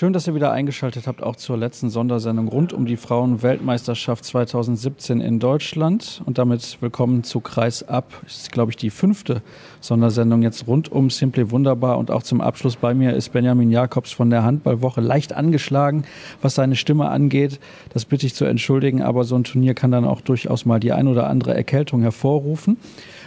Schön, 0.00 0.14
dass 0.14 0.26
ihr 0.26 0.34
wieder 0.34 0.50
eingeschaltet 0.50 1.06
habt, 1.06 1.22
auch 1.22 1.36
zur 1.36 1.58
letzten 1.58 1.90
Sondersendung 1.90 2.48
rund 2.48 2.72
um 2.72 2.86
die 2.86 2.96
Frauenweltmeisterschaft 2.96 4.24
2017 4.24 5.20
in 5.20 5.40
Deutschland. 5.40 6.22
Und 6.24 6.38
damit 6.38 6.78
willkommen 6.80 7.22
zu 7.22 7.40
Kreis 7.40 7.86
Ab. 7.86 8.10
Das 8.22 8.36
ist, 8.38 8.50
glaube 8.50 8.70
ich, 8.70 8.78
die 8.78 8.88
fünfte 8.88 9.42
Sondersendung 9.82 10.40
jetzt 10.40 10.66
rund 10.66 10.90
um 10.90 11.10
Simply 11.10 11.50
Wunderbar. 11.50 11.98
Und 11.98 12.10
auch 12.10 12.22
zum 12.22 12.40
Abschluss 12.40 12.76
bei 12.76 12.94
mir 12.94 13.12
ist 13.12 13.34
Benjamin 13.34 13.70
Jakobs 13.70 14.10
von 14.10 14.30
der 14.30 14.42
Handballwoche 14.42 15.02
leicht 15.02 15.34
angeschlagen, 15.34 16.04
was 16.40 16.54
seine 16.54 16.76
Stimme 16.76 17.10
angeht. 17.10 17.60
Das 17.92 18.06
bitte 18.06 18.24
ich 18.24 18.34
zu 18.34 18.46
entschuldigen, 18.46 19.02
aber 19.02 19.24
so 19.24 19.36
ein 19.36 19.44
Turnier 19.44 19.74
kann 19.74 19.90
dann 19.90 20.06
auch 20.06 20.22
durchaus 20.22 20.64
mal 20.64 20.80
die 20.80 20.92
ein 20.92 21.08
oder 21.08 21.28
andere 21.28 21.52
Erkältung 21.52 22.00
hervorrufen. 22.00 22.78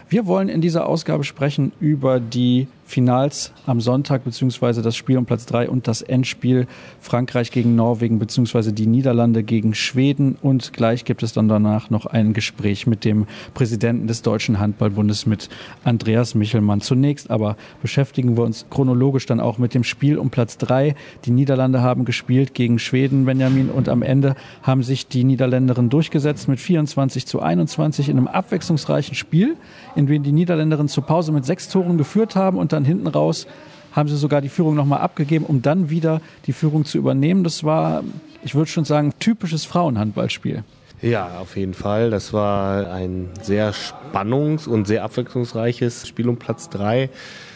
Wir 0.10 0.26
wollen 0.26 0.50
in 0.50 0.60
dieser 0.60 0.88
Ausgabe 0.88 1.24
sprechen 1.24 1.72
über 1.80 2.20
die 2.20 2.68
Finals 2.86 3.52
am 3.66 3.82
Sonntag 3.82 4.24
beziehungsweise 4.24 4.82
das 4.82 4.96
Spiel 4.96 5.18
um 5.18 5.26
Platz 5.26 5.46
drei 5.46 5.70
und 5.70 5.88
das 5.88 6.02
Endspiel 6.02 6.68
Frankreich 7.00 7.52
gegen 7.52 7.76
Norwegen 7.76 8.20
beziehungsweise 8.20 8.74
die 8.74 8.88
Niederlande 8.88 9.44
gegen 9.44 9.74
Schweden 9.74 10.38
und 10.42 10.74
gleich 10.74 11.06
gibt 11.06 11.24
es 11.24 11.34
dann 11.34 11.48
danach 11.48 11.90
noch 11.90 12.06
ein 12.06 12.34
Gespräch 12.34 12.88
mit 12.88 13.06
dem 13.06 13.26
Präsidenten 13.54 14.08
des 14.08 14.22
Deutschen 14.22 14.60
Handballbundes 14.60 15.26
mit 15.26 15.50
Andreas 15.84 16.36
Michelmann. 16.36 16.82
Zunächst 16.82 17.32
aber 17.32 17.56
beschäftigen 17.82 18.36
wir 18.38 18.44
uns 18.44 18.66
chronologisch 18.70 19.26
dann 19.26 19.40
auch 19.40 19.58
mit 19.58 19.74
dem 19.74 19.84
Spiel 19.84 20.18
um 20.18 20.30
Platz 20.30 20.58
drei. 20.58 20.96
Die 21.26 21.32
Niederlande 21.32 21.82
haben 21.82 22.06
gespielt 22.06 22.54
gegen 22.54 22.80
Schweden, 22.80 23.26
Benjamin, 23.26 23.70
und 23.70 23.90
am 23.90 24.02
Ende 24.02 24.36
haben 24.62 24.84
sich 24.84 25.08
die 25.08 25.24
Niederländerinnen 25.24 25.90
durchgesetzt 25.90 26.48
mit 26.48 26.60
24 26.60 27.26
zu 27.26 27.42
21 27.42 28.10
in 28.10 28.18
einem 28.18 28.28
abwechslungsreichen 28.28 29.16
Spiel, 29.16 29.56
in 29.96 30.08
dem 30.08 30.24
die 30.24 30.32
Niederländerinnen 30.32 30.90
zur 30.90 31.06
Pause 31.06 31.32
mit 31.32 31.46
sechs 31.46 31.70
Toren 31.70 31.98
geführt 31.98 32.36
haben 32.36 32.58
und 32.58 32.73
dann 32.74 32.86
hinten 32.86 33.08
raus 33.08 33.48
haben 33.94 34.10
sie 34.10 34.18
sogar 34.18 34.42
die 34.42 34.50
Führung 34.50 34.76
nochmal 34.76 35.00
abgegeben, 35.00 35.46
um 35.46 35.62
dann 35.62 35.90
wieder 35.90 36.20
die 36.48 36.54
Führung 36.54 36.84
zu 36.84 36.98
übernehmen. 36.98 37.44
Das 37.44 37.64
war, 37.64 38.04
ich 38.44 38.56
würde 38.56 38.70
schon 38.70 38.86
sagen, 38.86 39.14
typisches 39.20 39.66
Frauenhandballspiel. 39.66 40.64
Ja, 41.02 41.38
auf 41.40 41.58
jeden 41.58 41.74
Fall. 41.74 42.10
Das 42.10 42.34
war 42.34 42.92
ein 42.92 43.30
sehr 43.42 43.74
spannungs- 43.74 44.68
und 44.68 44.88
sehr 44.88 45.04
abwechslungsreiches 45.04 46.08
Spiel 46.08 46.30
um 46.30 46.38
Platz 46.38 46.70
drei. 46.70 47.10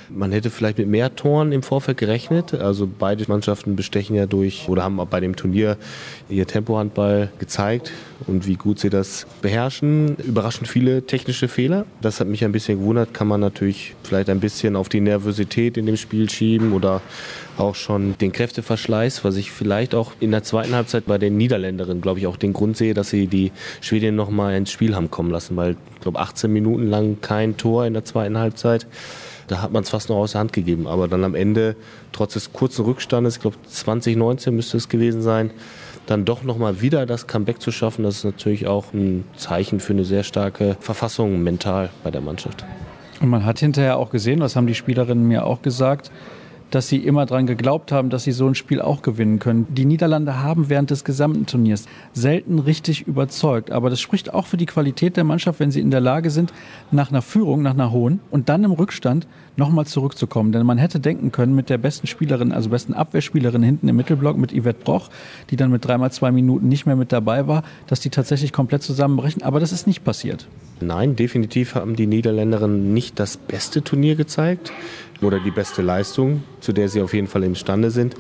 Man 0.10 0.32
hätte 0.32 0.50
vielleicht 0.50 0.78
mit 0.78 0.88
mehr 0.88 1.16
Toren 1.16 1.52
im 1.52 1.64
Vorfeld 1.64 1.98
gerechnet. 1.98 2.54
Also 2.54 2.88
beide 2.88 3.26
Mannschaften 3.28 3.76
bestechen 3.76 4.16
ja 4.16 4.26
durch 4.26 4.68
oder 4.70 4.84
haben 4.84 5.00
bei 5.10 5.20
dem 5.20 5.36
Turnier 5.36 5.78
ihr 6.30 6.48
Tempohandball 6.48 7.32
gezeigt 7.40 7.92
und 8.26 8.48
wie 8.48 8.56
gut 8.56 8.80
sie 8.80 8.90
das 8.90 9.28
beherrschen. 9.42 10.16
Überraschend 10.18 10.68
viele 10.68 11.06
technische 11.06 11.48
Fehler. 11.48 11.86
Das 12.02 12.20
hat 12.20 12.28
mich 12.28 12.46
ein 12.46 12.52
bisschen 12.52 12.80
gewundert. 12.80 13.14
Kann 13.14 13.28
man 13.28 13.42
natürlich 13.42 13.96
vielleicht 14.04 14.30
ein 14.30 14.40
bisschen 14.40 14.76
auf 14.76 14.90
die 14.90 15.02
Nervosität 15.02 15.78
in 15.78 15.86
dem 15.86 15.98
Spiel 15.98 16.30
schieben 16.30 16.72
oder 16.72 17.02
auch 17.58 17.76
schon 17.76 18.18
den 18.20 18.32
Kräfteverschleiß, 18.32 19.24
was 19.24 19.36
ich 19.36 19.52
vielleicht 19.52 19.96
auch 19.96 20.14
in 20.20 20.32
der 20.32 20.44
zweiten 20.44 20.76
Halbzeit 20.76 21.06
bei 21.06 21.18
den 21.18 21.38
Niederländerinnen, 21.38 22.02
glaube 22.02 22.20
ich, 22.20 22.28
auch 22.28 22.38
den 22.38 22.54
Grund 22.54 22.78
sehe, 22.78 22.94
dass 22.94 23.10
sie 23.10 23.28
die 23.28 23.52
Schweden 23.82 24.16
noch 24.16 24.30
mal 24.30 24.56
ins 24.56 24.72
Spiel 24.72 24.96
haben 24.96 25.12
kommen 25.12 25.32
lassen, 25.32 25.56
weil 25.56 25.76
ich 25.96 26.02
glaube 26.02 26.20
18 26.20 26.52
Minuten 26.52 26.88
lang 26.88 27.18
kein 27.22 27.58
Tor 27.58 27.86
in 27.86 27.94
der 27.94 28.06
zweiten 28.06 28.38
Halbzeit 28.38 28.86
da 29.48 29.62
hat 29.62 29.72
man 29.72 29.84
es 29.84 29.90
fast 29.90 30.10
noch 30.10 30.18
aus 30.18 30.34
der 30.34 30.42
Hand 30.42 30.54
gegeben. 30.54 30.88
Aber 30.88 31.08
dann 31.08 31.24
am 31.24 31.36
Ende, 31.36 31.76
trotz 32.12 32.34
des 32.34 32.54
kurzen 32.54 32.86
Rückstandes, 32.86 33.38
ich 33.38 33.42
glaube 33.42 33.58
2019 33.68 34.56
müsste 34.56 34.78
es 34.78 34.90
gewesen 34.90 35.22
sein, 35.22 35.52
dann 36.06 36.26
doch 36.26 36.44
nochmal 36.44 36.82
wieder 36.82 37.06
das 37.06 37.28
Comeback 37.28 37.62
zu 37.62 37.72
schaffen, 37.72 38.04
das 38.04 38.18
ist 38.18 38.24
natürlich 38.24 38.68
auch 38.68 38.94
ein 38.94 39.26
Zeichen 39.36 39.80
für 39.80 39.94
eine 39.94 40.06
sehr 40.06 40.24
starke 40.24 40.78
Verfassung 40.80 41.44
mental 41.44 41.90
bei 42.04 42.12
der 42.12 42.22
Mannschaft. 42.22 42.66
Und 43.20 43.30
man 43.30 43.46
hat 43.46 43.60
hinterher 43.60 43.98
auch 43.98 44.10
gesehen, 44.10 44.40
das 44.40 44.56
haben 44.56 44.68
die 44.68 44.76
Spielerinnen 44.76 45.28
mir 45.28 45.46
auch 45.46 45.62
gesagt, 45.62 46.12
dass 46.72 46.88
sie 46.88 46.98
immer 46.98 47.26
daran 47.26 47.48
geglaubt 47.48 47.92
haben, 47.92 48.10
dass 48.10 48.24
sie 48.24 48.32
so 48.32 48.48
ein 48.48 48.56
Spiel 48.56 48.82
auch 48.82 49.02
gewinnen 49.02 49.40
können. 49.40 49.68
Die 49.70 49.86
Niederlande 49.86 50.42
haben 50.42 50.70
während 50.70 50.92
des 50.92 51.04
gesamten 51.04 51.46
Turniers 51.46 51.86
selten 52.14 52.60
richtig 52.60 53.08
überzeugt. 53.08 53.72
Aber 53.72 53.90
das 53.90 54.02
spricht 54.02 54.34
auch 54.34 54.46
für 54.46 54.58
die 54.58 54.66
Qualität 54.66 55.18
der 55.18 55.24
Mannschaft, 55.24 55.60
wenn 55.60 55.72
sie 55.72 55.82
in 55.82 55.92
der 55.92 56.02
Lage 56.02 56.30
sind, 56.30 56.54
nach 56.92 57.10
einer 57.10 57.22
Führung, 57.22 57.62
nach 57.62 57.74
einer 57.74 57.92
hohen 57.92 58.20
und 58.32 58.50
dann 58.50 58.64
im 58.64 58.72
Rückstand 58.72 59.28
nochmal 59.56 59.86
zurückzukommen. 59.86 60.52
Denn 60.52 60.66
man 60.66 60.78
hätte 60.78 61.00
denken 61.00 61.32
können, 61.32 61.56
mit 61.56 61.70
der 61.70 61.78
besten 61.78 62.08
Spielerin, 62.08 62.52
also 62.52 62.70
besten 62.70 62.94
Abwehrspielerin 62.94 63.64
hinten 63.64 63.88
im 63.88 63.96
Mittelblock, 63.96 64.38
mit 64.38 64.52
Yvette 64.52 64.84
Broch, 64.84 65.10
die 65.50 65.56
dann 65.56 65.72
mit 65.72 65.86
dreimal 65.86 66.12
zwei 66.12 66.32
Minuten 66.32 66.68
nicht 66.68 66.86
mehr 66.86 66.96
mit 66.96 67.12
dabei 67.12 67.48
war, 67.48 67.64
dass 67.88 68.00
die 68.00 68.10
tatsächlich 68.10 68.54
komplett 68.54 68.84
zusammenbrechen. 68.84 69.42
Aber 69.42 69.60
das 69.60 69.72
ist 69.72 69.88
nicht 69.88 70.04
passiert. 70.04 70.48
Nein, 70.80 71.16
definitiv 71.16 71.74
haben 71.74 71.96
die 71.96 72.06
Niederländerinnen 72.06 72.94
nicht 72.94 73.20
das 73.20 73.38
beste 73.38 73.84
Turnier 73.84 74.16
gezeigt 74.16 74.72
oder 75.24 75.40
die 75.40 75.50
beste 75.50 75.82
Leistung, 75.82 76.44
zu 76.68 76.74
der 76.74 76.90
sie 76.90 77.02
auf 77.02 77.14
jeden 77.14 77.28
Fall 77.28 77.46
imstande 77.46 77.92
sind. 77.92 78.14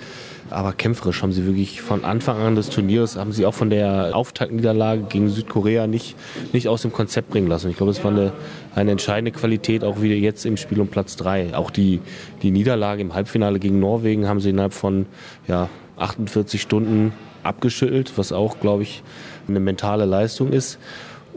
Aber 0.49 0.71
kämpferisch 0.71 1.21
haben 1.21 1.33
sie 1.33 1.45
wirklich 1.45 1.81
von 1.81 2.05
Anfang 2.05 2.37
an 2.37 2.55
des 2.55 2.69
Turniers, 2.69 3.17
haben 3.17 3.33
sie 3.33 3.45
auch 3.45 3.53
von 3.53 3.69
der 3.69 4.15
Auftaktniederlage 4.15 5.01
gegen 5.09 5.27
Südkorea 5.27 5.85
nicht, 5.85 6.15
nicht 6.53 6.69
aus 6.69 6.83
dem 6.83 6.93
Konzept 6.93 7.29
bringen 7.29 7.47
lassen. 7.47 7.69
Ich 7.69 7.75
glaube, 7.75 7.91
es 7.91 8.01
war 8.05 8.11
eine, 8.11 8.31
eine 8.73 8.91
entscheidende 8.91 9.31
Qualität, 9.31 9.83
auch 9.83 10.01
wieder 10.01 10.15
jetzt 10.15 10.45
im 10.45 10.55
Spiel 10.55 10.79
um 10.79 10.87
Platz 10.87 11.17
drei. 11.17 11.53
Auch 11.57 11.69
die, 11.69 11.99
die 12.41 12.51
Niederlage 12.51 13.01
im 13.01 13.13
Halbfinale 13.13 13.59
gegen 13.59 13.81
Norwegen 13.81 14.29
haben 14.29 14.39
sie 14.39 14.51
innerhalb 14.51 14.73
von 14.73 15.07
ja, 15.49 15.67
48 15.97 16.61
Stunden 16.61 17.11
abgeschüttelt, 17.43 18.13
was 18.15 18.31
auch, 18.31 18.61
glaube 18.61 18.83
ich, 18.83 19.03
eine 19.49 19.59
mentale 19.59 20.05
Leistung 20.05 20.53
ist. 20.53 20.79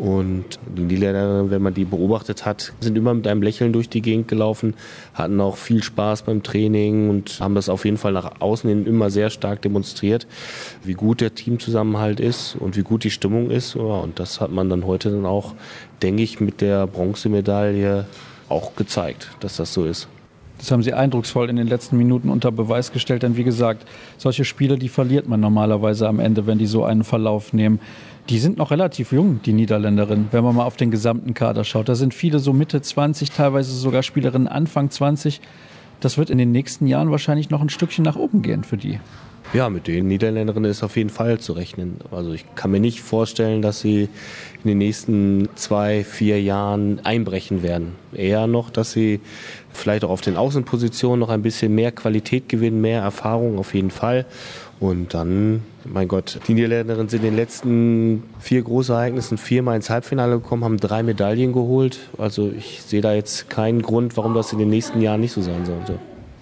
Und 0.01 0.59
die 0.67 0.85
Niederländer, 0.85 1.51
wenn 1.51 1.61
man 1.61 1.75
die 1.75 1.85
beobachtet 1.85 2.47
hat, 2.47 2.73
sind 2.81 2.97
immer 2.97 3.13
mit 3.13 3.27
einem 3.27 3.43
Lächeln 3.43 3.75
durch 3.75 3.91
die 3.91 4.01
Gegend 4.01 4.29
gelaufen, 4.29 4.73
hatten 5.13 5.39
auch 5.43 5.59
viel 5.59 5.83
Spaß 5.83 6.23
beim 6.23 6.43
Training 6.43 7.11
und 7.11 7.39
haben 7.39 7.55
das 7.55 7.69
auf 7.69 7.85
jeden 7.85 7.99
Fall 7.99 8.13
nach 8.13 8.41
außen 8.41 8.71
hin 8.71 8.87
immer 8.87 9.11
sehr 9.11 9.29
stark 9.29 9.61
demonstriert, 9.61 10.27
wie 10.83 10.95
gut 10.95 11.21
der 11.21 11.35
Teamzusammenhalt 11.35 12.19
ist 12.19 12.57
und 12.59 12.79
wie 12.79 12.83
gut 12.83 13.05
die 13.05 13.11
Stimmung 13.11 13.51
ist. 13.51 13.77
Und 13.77 14.19
das 14.19 14.41
hat 14.41 14.51
man 14.51 14.71
dann 14.71 14.87
heute 14.87 15.11
dann 15.11 15.27
auch, 15.27 15.53
denke 16.01 16.23
ich, 16.23 16.41
mit 16.41 16.63
der 16.63 16.87
Bronzemedaille 16.87 18.07
auch 18.49 18.77
gezeigt, 18.77 19.29
dass 19.41 19.59
das 19.59 19.75
so 19.75 19.85
ist. 19.85 20.09
Das 20.61 20.71
haben 20.71 20.83
sie 20.83 20.93
eindrucksvoll 20.93 21.49
in 21.49 21.57
den 21.57 21.67
letzten 21.67 21.97
Minuten 21.97 22.29
unter 22.29 22.53
Beweis 22.53 22.93
gestellt. 22.93 23.23
Denn 23.23 23.37
wie 23.39 23.45
gesagt, 23.45 23.87
solche 24.19 24.45
Spiele, 24.45 24.79
die 24.79 24.91
verliert 24.91 25.27
man 25.27 25.41
normalerweise 25.41 26.07
am 26.07 26.21
Ende, 26.21 26.47
wenn 26.47 26.59
die 26.59 26.67
so 26.67 26.85
einen 26.85 27.03
Verlauf 27.03 27.55
nehmen. 27.55 27.81
Die 28.29 28.39
sind 28.39 28.59
noch 28.59 28.71
relativ 28.71 29.13
jung, 29.13 29.41
die 29.45 29.53
Niederländerinnen, 29.53 30.29
wenn 30.31 30.45
man 30.45 30.55
mal 30.55 30.65
auf 30.65 30.77
den 30.77 30.91
gesamten 30.91 31.35
Kader 31.35 31.65
schaut. 31.65 31.89
Da 31.89 31.95
sind 31.95 32.15
viele 32.15 32.39
so 32.39 32.53
Mitte 32.53 32.81
20, 32.81 33.31
teilweise 33.31 33.73
sogar 33.73 34.03
Spielerinnen 34.03 34.47
Anfang 34.47 34.91
20. 34.91 35.41
Das 36.01 36.17
wird 36.17 36.31
in 36.31 36.39
den 36.39 36.53
nächsten 36.53 36.87
Jahren 36.87 37.11
wahrscheinlich 37.11 37.51
noch 37.51 37.61
ein 37.61 37.71
Stückchen 37.71 38.05
nach 38.05 38.17
oben 38.17 38.43
gehen 38.43 38.65
für 38.65 38.77
die. 38.77 39.01
Ja, 39.53 39.69
mit 39.69 39.89
den 39.89 40.07
Niederländerinnen 40.07 40.71
ist 40.71 40.85
auf 40.85 40.97
jeden 40.97 41.11
Fall 41.11 41.41
zu 41.41 41.55
rechnen. 41.55 41.97
Also 42.13 42.33
ich 42.33 42.45
kann 42.55 42.71
mir 42.71 42.79
nicht 42.79 43.01
vorstellen, 43.01 43.63
dass 43.63 43.81
sie 43.81 44.09
in 44.63 44.69
den 44.69 44.79
nächsten 44.79 45.49
zwei, 45.57 46.05
vier 46.05 46.41
Jahren 46.41 47.01
einbrechen 47.05 47.65
werden. 47.65 47.97
Eher 48.13 48.47
noch, 48.47 48.71
dass 48.71 48.93
sie 48.93 49.19
vielleicht 49.73 50.05
auch 50.05 50.11
auf 50.11 50.21
den 50.21 50.37
Außenpositionen 50.37 51.19
noch 51.19 51.31
ein 51.31 51.43
bisschen 51.43 51.75
mehr 51.75 51.91
Qualität 51.91 52.49
gewinnen, 52.49 52.81
mehr 52.81 53.03
Erfahrung 53.03 53.59
auf 53.59 53.75
jeden 53.75 53.91
Fall. 53.91 54.25
Und 54.79 55.15
dann, 55.15 55.65
mein 55.85 56.07
Gott, 56.07 56.39
die 56.47 56.55
Niederländerinnen 56.55 57.09
sind 57.09 57.25
in 57.25 57.31
den 57.31 57.37
letzten 57.37 58.23
vier 58.39 58.63
Großereignissen 58.63 59.37
viermal 59.37 59.75
ins 59.75 59.91
Halbfinale 59.91 60.39
gekommen, 60.39 60.63
haben 60.63 60.77
drei 60.77 61.03
Medaillen 61.03 61.53
geholt. 61.53 61.99
Also 62.19 62.53
ich 62.57 62.83
sehe 62.83 63.01
da 63.01 63.15
jetzt 63.15 63.51
keinen 63.51 63.83
Grund, 63.83 64.17
warum 64.17 64.33
das 64.33 64.53
in 64.53 64.61
den 64.61 64.71
nächsten 64.71 65.01
Jahren 65.01 65.21
nicht 65.21 65.33
so 65.33 65.43
sein 65.43 65.67
sollte. 65.67 65.99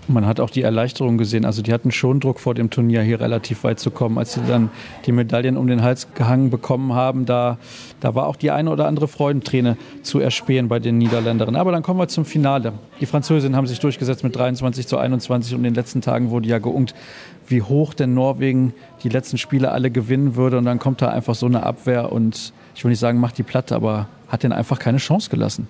Man 0.08 0.26
hat 0.26 0.40
auch 0.40 0.48
die 0.48 0.62
Erleichterung 0.62 1.18
gesehen. 1.18 1.44
Also 1.44 1.60
die 1.60 1.72
hatten 1.72 1.90
schon 1.90 2.20
Druck 2.20 2.40
vor 2.40 2.54
dem 2.54 2.70
Turnier 2.70 3.02
hier 3.02 3.20
relativ 3.20 3.62
weit 3.64 3.78
zu 3.78 3.90
kommen. 3.90 4.16
Als 4.16 4.32
sie 4.32 4.40
dann 4.46 4.70
die 5.04 5.12
Medaillen 5.12 5.56
um 5.56 5.66
den 5.66 5.82
Hals 5.82 6.08
gehangen 6.14 6.48
bekommen 6.48 6.94
haben, 6.94 7.26
da, 7.26 7.58
da 8.00 8.14
war 8.14 8.26
auch 8.26 8.36
die 8.36 8.50
eine 8.50 8.70
oder 8.70 8.86
andere 8.86 9.06
Freudenträne 9.06 9.76
zu 10.02 10.18
erspähen 10.18 10.68
bei 10.68 10.78
den 10.78 10.96
Niederländerinnen. 10.96 11.60
Aber 11.60 11.72
dann 11.72 11.82
kommen 11.82 12.00
wir 12.00 12.08
zum 12.08 12.24
Finale. 12.24 12.72
Die 13.00 13.06
Französinnen 13.06 13.54
haben 13.54 13.66
sich 13.66 13.80
durchgesetzt 13.80 14.24
mit 14.24 14.34
23 14.34 14.86
zu 14.86 14.96
21 14.96 15.52
und 15.52 15.60
in 15.60 15.64
den 15.64 15.74
letzten 15.74 16.00
Tagen 16.00 16.30
wurde 16.30 16.48
ja 16.48 16.58
geungt, 16.58 16.94
wie 17.46 17.62
hoch 17.62 17.92
denn 17.92 18.14
Norwegen 18.14 18.72
die 19.02 19.10
letzten 19.10 19.36
Spiele 19.36 19.72
alle 19.72 19.90
gewinnen 19.90 20.36
würde. 20.36 20.58
Und 20.58 20.64
dann 20.64 20.78
kommt 20.78 21.02
da 21.02 21.08
einfach 21.08 21.34
so 21.34 21.46
eine 21.46 21.64
Abwehr 21.64 22.12
und 22.12 22.52
ich 22.74 22.84
will 22.84 22.90
nicht 22.90 23.00
sagen, 23.00 23.20
macht 23.20 23.36
die 23.36 23.42
platt, 23.42 23.72
aber 23.72 24.08
hat 24.28 24.42
den 24.42 24.52
einfach 24.52 24.78
keine 24.78 24.98
Chance 24.98 25.30
gelassen. 25.30 25.68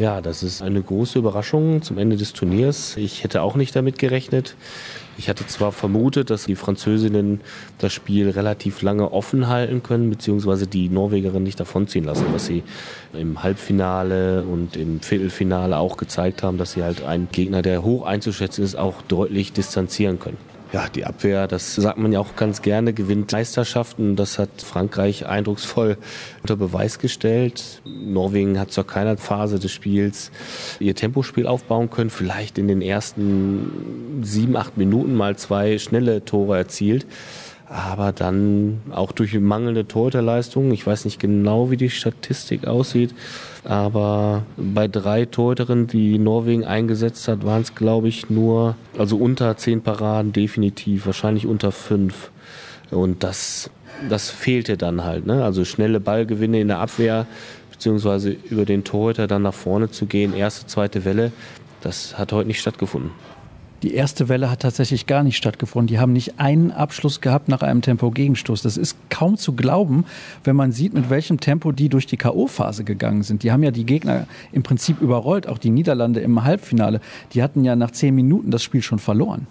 Ja, 0.00 0.22
das 0.22 0.42
ist 0.42 0.62
eine 0.62 0.80
große 0.82 1.18
Überraschung 1.18 1.82
zum 1.82 1.98
Ende 1.98 2.16
des 2.16 2.32
Turniers. 2.32 2.96
Ich 2.96 3.22
hätte 3.22 3.42
auch 3.42 3.54
nicht 3.54 3.76
damit 3.76 3.98
gerechnet. 3.98 4.56
Ich 5.18 5.28
hatte 5.28 5.46
zwar 5.46 5.72
vermutet, 5.72 6.30
dass 6.30 6.46
die 6.46 6.54
Französinnen 6.54 7.42
das 7.76 7.92
Spiel 7.92 8.30
relativ 8.30 8.80
lange 8.80 9.12
offen 9.12 9.48
halten 9.48 9.82
können, 9.82 10.08
beziehungsweise 10.08 10.66
die 10.66 10.88
Norwegerinnen 10.88 11.42
nicht 11.42 11.60
davonziehen 11.60 12.06
lassen, 12.06 12.24
was 12.32 12.46
sie 12.46 12.62
im 13.12 13.42
Halbfinale 13.42 14.44
und 14.44 14.74
im 14.74 15.00
Viertelfinale 15.00 15.76
auch 15.76 15.98
gezeigt 15.98 16.42
haben, 16.42 16.56
dass 16.56 16.72
sie 16.72 16.82
halt 16.82 17.04
einen 17.04 17.28
Gegner, 17.30 17.60
der 17.60 17.82
hoch 17.82 18.06
einzuschätzen 18.06 18.64
ist, 18.64 18.76
auch 18.76 19.02
deutlich 19.02 19.52
distanzieren 19.52 20.18
können. 20.18 20.49
Ja, 20.72 20.88
die 20.88 21.04
Abwehr, 21.04 21.48
das 21.48 21.74
sagt 21.74 21.98
man 21.98 22.12
ja 22.12 22.20
auch 22.20 22.36
ganz 22.36 22.62
gerne, 22.62 22.92
gewinnt 22.92 23.32
Meisterschaften. 23.32 24.14
Das 24.14 24.38
hat 24.38 24.62
Frankreich 24.62 25.26
eindrucksvoll 25.26 25.98
unter 26.42 26.54
Beweis 26.54 27.00
gestellt. 27.00 27.82
Norwegen 27.84 28.56
hat 28.58 28.70
zu 28.70 28.84
keiner 28.84 29.16
Phase 29.16 29.58
des 29.58 29.72
Spiels 29.72 30.30
ihr 30.78 30.94
Tempospiel 30.94 31.48
aufbauen 31.48 31.90
können. 31.90 32.10
Vielleicht 32.10 32.56
in 32.56 32.68
den 32.68 32.82
ersten 32.82 34.20
sieben, 34.22 34.56
acht 34.56 34.76
Minuten 34.76 35.16
mal 35.16 35.36
zwei 35.36 35.78
schnelle 35.78 36.24
Tore 36.24 36.58
erzielt 36.58 37.04
aber 37.70 38.10
dann 38.10 38.82
auch 38.90 39.12
durch 39.12 39.32
mangelnde 39.38 39.86
Torhüterleistung, 39.86 40.72
ich 40.72 40.84
weiß 40.84 41.04
nicht 41.04 41.20
genau, 41.20 41.70
wie 41.70 41.76
die 41.76 41.88
Statistik 41.88 42.66
aussieht, 42.66 43.14
aber 43.62 44.42
bei 44.56 44.88
drei 44.88 45.24
Torhüterinnen, 45.24 45.86
die 45.86 46.18
Norwegen 46.18 46.64
eingesetzt 46.64 47.28
hat, 47.28 47.46
waren 47.46 47.62
es, 47.62 47.76
glaube 47.76 48.08
ich, 48.08 48.28
nur, 48.28 48.74
also 48.98 49.16
unter 49.16 49.56
zehn 49.56 49.82
Paraden 49.82 50.32
definitiv, 50.32 51.06
wahrscheinlich 51.06 51.46
unter 51.46 51.70
fünf. 51.70 52.32
Und 52.90 53.22
das, 53.22 53.70
das 54.08 54.30
fehlte 54.30 54.76
dann 54.76 55.04
halt. 55.04 55.26
Ne? 55.26 55.44
Also 55.44 55.64
schnelle 55.64 56.00
Ballgewinne 56.00 56.60
in 56.60 56.68
der 56.68 56.80
Abwehr, 56.80 57.28
beziehungsweise 57.70 58.30
über 58.50 58.64
den 58.64 58.82
Torhüter 58.82 59.28
dann 59.28 59.42
nach 59.42 59.54
vorne 59.54 59.92
zu 59.92 60.06
gehen, 60.06 60.34
erste, 60.34 60.66
zweite 60.66 61.04
Welle, 61.04 61.30
das 61.82 62.18
hat 62.18 62.32
heute 62.32 62.48
nicht 62.48 62.60
stattgefunden. 62.60 63.12
Die 63.82 63.94
erste 63.94 64.28
Welle 64.28 64.50
hat 64.50 64.60
tatsächlich 64.60 65.06
gar 65.06 65.22
nicht 65.22 65.38
stattgefunden. 65.38 65.86
Die 65.86 65.98
haben 65.98 66.12
nicht 66.12 66.38
einen 66.38 66.70
Abschluss 66.70 67.22
gehabt 67.22 67.48
nach 67.48 67.62
einem 67.62 67.80
Tempo-Gegenstoß. 67.80 68.60
Das 68.60 68.76
ist 68.76 68.96
kaum 69.08 69.38
zu 69.38 69.54
glauben, 69.54 70.04
wenn 70.44 70.54
man 70.54 70.70
sieht, 70.70 70.92
mit 70.92 71.08
welchem 71.08 71.40
Tempo 71.40 71.72
die 71.72 71.88
durch 71.88 72.06
die 72.06 72.18
K.O.-Phase 72.18 72.84
gegangen 72.84 73.22
sind. 73.22 73.42
Die 73.42 73.52
haben 73.52 73.62
ja 73.62 73.70
die 73.70 73.86
Gegner 73.86 74.26
im 74.52 74.62
Prinzip 74.62 75.00
überrollt, 75.00 75.46
auch 75.46 75.58
die 75.58 75.70
Niederlande 75.70 76.20
im 76.20 76.44
Halbfinale. 76.44 77.00
Die 77.32 77.42
hatten 77.42 77.64
ja 77.64 77.74
nach 77.74 77.92
zehn 77.92 78.14
Minuten 78.14 78.50
das 78.50 78.62
Spiel 78.62 78.82
schon 78.82 78.98
verloren 78.98 79.46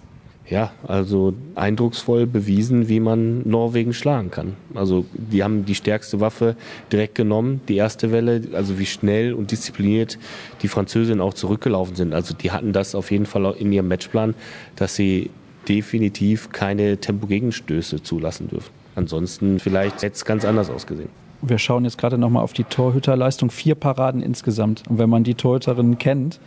ja, 0.50 0.72
also 0.86 1.32
eindrucksvoll 1.54 2.26
bewiesen, 2.26 2.88
wie 2.88 2.98
man 2.98 3.48
Norwegen 3.48 3.94
schlagen 3.94 4.30
kann. 4.30 4.56
Also 4.74 5.06
die 5.12 5.44
haben 5.44 5.64
die 5.64 5.76
stärkste 5.76 6.18
Waffe 6.20 6.56
direkt 6.92 7.14
genommen, 7.14 7.60
die 7.68 7.76
erste 7.76 8.10
Welle, 8.10 8.42
also 8.52 8.78
wie 8.78 8.86
schnell 8.86 9.32
und 9.32 9.52
diszipliniert 9.52 10.18
die 10.62 10.68
Französinnen 10.68 11.20
auch 11.20 11.34
zurückgelaufen 11.34 11.94
sind. 11.94 12.12
Also 12.12 12.34
die 12.34 12.50
hatten 12.50 12.72
das 12.72 12.96
auf 12.96 13.12
jeden 13.12 13.26
Fall 13.26 13.54
in 13.58 13.72
ihrem 13.72 13.86
Matchplan, 13.86 14.34
dass 14.74 14.96
sie 14.96 15.30
definitiv 15.68 16.50
keine 16.50 16.98
Tempogegenstöße 16.98 18.02
zulassen 18.02 18.48
dürfen. 18.48 18.70
Ansonsten 18.96 19.60
vielleicht 19.60 20.02
hätte 20.02 20.16
es 20.16 20.24
ganz 20.24 20.44
anders 20.44 20.68
ausgesehen. 20.68 21.10
Wir 21.42 21.58
schauen 21.58 21.84
jetzt 21.84 21.96
gerade 21.96 22.18
nochmal 22.18 22.42
auf 22.42 22.52
die 22.52 22.64
Torhüterleistung. 22.64 23.50
Vier 23.50 23.74
Paraden 23.76 24.20
insgesamt. 24.20 24.82
Und 24.90 24.98
wenn 24.98 25.08
man 25.08 25.24
die 25.24 25.34
Torhüterinnen 25.34 25.96
kennt, 25.96 26.40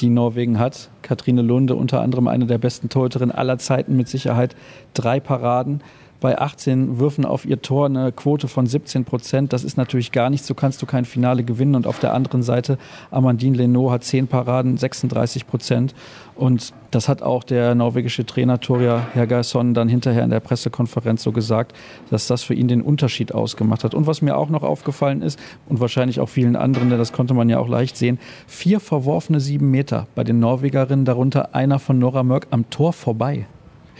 die 0.00 0.10
Norwegen 0.10 0.58
hat. 0.58 0.90
Katrine 1.02 1.42
Lunde, 1.42 1.74
unter 1.74 2.00
anderem 2.00 2.28
eine 2.28 2.46
der 2.46 2.58
besten 2.58 2.88
Torhüterinnen 2.88 3.34
aller 3.34 3.58
Zeiten, 3.58 3.96
mit 3.96 4.08
Sicherheit 4.08 4.56
drei 4.94 5.20
Paraden 5.20 5.82
bei 6.24 6.38
18 6.38 6.98
Würfen 6.98 7.26
auf 7.26 7.44
ihr 7.44 7.60
Tor 7.60 7.84
eine 7.84 8.10
Quote 8.10 8.48
von 8.48 8.66
17 8.66 9.04
Prozent. 9.04 9.52
Das 9.52 9.62
ist 9.62 9.76
natürlich 9.76 10.10
gar 10.10 10.30
nichts. 10.30 10.46
So 10.46 10.54
kannst 10.54 10.80
du 10.80 10.86
kein 10.86 11.04
Finale 11.04 11.44
gewinnen. 11.44 11.74
Und 11.74 11.86
auf 11.86 11.98
der 11.98 12.14
anderen 12.14 12.42
Seite, 12.42 12.78
Amandine 13.10 13.58
Leno 13.58 13.90
hat 13.90 14.04
10 14.04 14.26
Paraden, 14.26 14.78
36 14.78 15.46
Prozent. 15.46 15.94
Und 16.34 16.72
das 16.90 17.10
hat 17.10 17.20
auch 17.20 17.44
der 17.44 17.74
norwegische 17.74 18.24
Trainer 18.24 18.58
Toria 18.58 19.06
Hergason 19.12 19.74
dann 19.74 19.86
hinterher 19.86 20.24
in 20.24 20.30
der 20.30 20.40
Pressekonferenz 20.40 21.22
so 21.22 21.30
gesagt, 21.30 21.76
dass 22.08 22.26
das 22.26 22.42
für 22.42 22.54
ihn 22.54 22.68
den 22.68 22.80
Unterschied 22.80 23.34
ausgemacht 23.34 23.84
hat. 23.84 23.94
Und 23.94 24.06
was 24.06 24.22
mir 24.22 24.38
auch 24.38 24.48
noch 24.48 24.62
aufgefallen 24.62 25.20
ist 25.20 25.38
und 25.68 25.78
wahrscheinlich 25.78 26.20
auch 26.20 26.30
vielen 26.30 26.56
anderen, 26.56 26.88
denn 26.88 26.98
das 26.98 27.12
konnte 27.12 27.34
man 27.34 27.50
ja 27.50 27.58
auch 27.58 27.68
leicht 27.68 27.98
sehen, 27.98 28.18
vier 28.46 28.80
verworfene 28.80 29.40
sieben 29.40 29.70
Meter 29.70 30.06
bei 30.14 30.24
den 30.24 30.38
Norwegerinnen, 30.38 31.04
darunter 31.04 31.54
einer 31.54 31.78
von 31.78 31.98
Nora 31.98 32.22
Mörk 32.22 32.46
am 32.50 32.70
Tor 32.70 32.94
vorbei. 32.94 33.44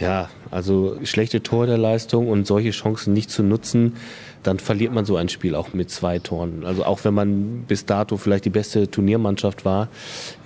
Ja, 0.00 0.28
also 0.50 0.98
schlechte 1.04 1.42
Torhüterleistung 1.42 2.28
und 2.28 2.46
solche 2.46 2.70
Chancen 2.70 3.12
nicht 3.12 3.30
zu 3.30 3.44
nutzen, 3.44 3.94
dann 4.42 4.58
verliert 4.58 4.92
man 4.92 5.04
so 5.04 5.16
ein 5.16 5.28
Spiel 5.28 5.54
auch 5.54 5.72
mit 5.72 5.90
zwei 5.90 6.18
Toren. 6.18 6.64
Also 6.64 6.84
auch 6.84 7.04
wenn 7.04 7.14
man 7.14 7.64
bis 7.66 7.86
dato 7.86 8.16
vielleicht 8.16 8.44
die 8.44 8.50
beste 8.50 8.90
Turniermannschaft 8.90 9.64
war, 9.64 9.88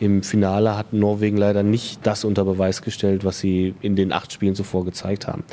im 0.01 0.23
Finale 0.23 0.77
hat 0.77 0.93
Norwegen 0.93 1.37
leider 1.37 1.63
nicht 1.63 2.01
das 2.05 2.25
unter 2.25 2.45
Beweis 2.45 2.83
gestellt, 2.83 3.25
was 3.25 3.39
sie 3.39 3.75
in 3.81 3.97
den 3.97 4.13
acht 4.13 4.33
Spielen 4.33 4.55
zuvor 4.55 4.85
gezeigt 4.85 5.27
haben. 5.27 5.45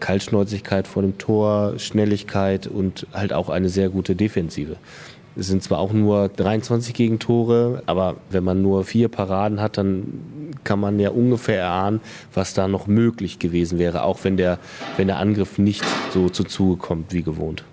Kaltschnäuzigkeit 0.00 0.88
vor 0.88 1.02
dem 1.02 1.18
Tor, 1.18 1.78
Schnelligkeit 1.78 2.66
und 2.66 3.06
halt 3.12 3.32
auch 3.32 3.48
eine 3.48 3.68
sehr 3.68 3.90
gute 3.90 4.16
Defensive. 4.16 4.76
Es 5.36 5.48
sind 5.48 5.62
zwar 5.62 5.78
auch 5.78 5.92
nur 5.92 6.28
23 6.28 6.94
Gegentore, 6.94 7.82
aber 7.86 8.16
wenn 8.30 8.44
man 8.44 8.62
nur 8.62 8.84
vier 8.84 9.08
Paraden 9.08 9.60
hat, 9.60 9.78
dann 9.78 10.54
kann 10.62 10.78
man 10.78 11.00
ja 11.00 11.10
ungefähr 11.10 11.58
erahnen, 11.58 12.00
was 12.32 12.54
da 12.54 12.68
noch 12.68 12.86
möglich 12.86 13.40
gewesen 13.40 13.78
wäre, 13.78 14.04
auch 14.04 14.20
wenn 14.22 14.36
der, 14.36 14.58
wenn 14.96 15.08
der 15.08 15.18
Angriff 15.18 15.58
nicht 15.58 15.84
so 16.12 16.28
zu 16.28 16.44
Zuge 16.44 16.76
kommt 16.76 17.12
wie 17.12 17.22
gewohnt. 17.22 17.64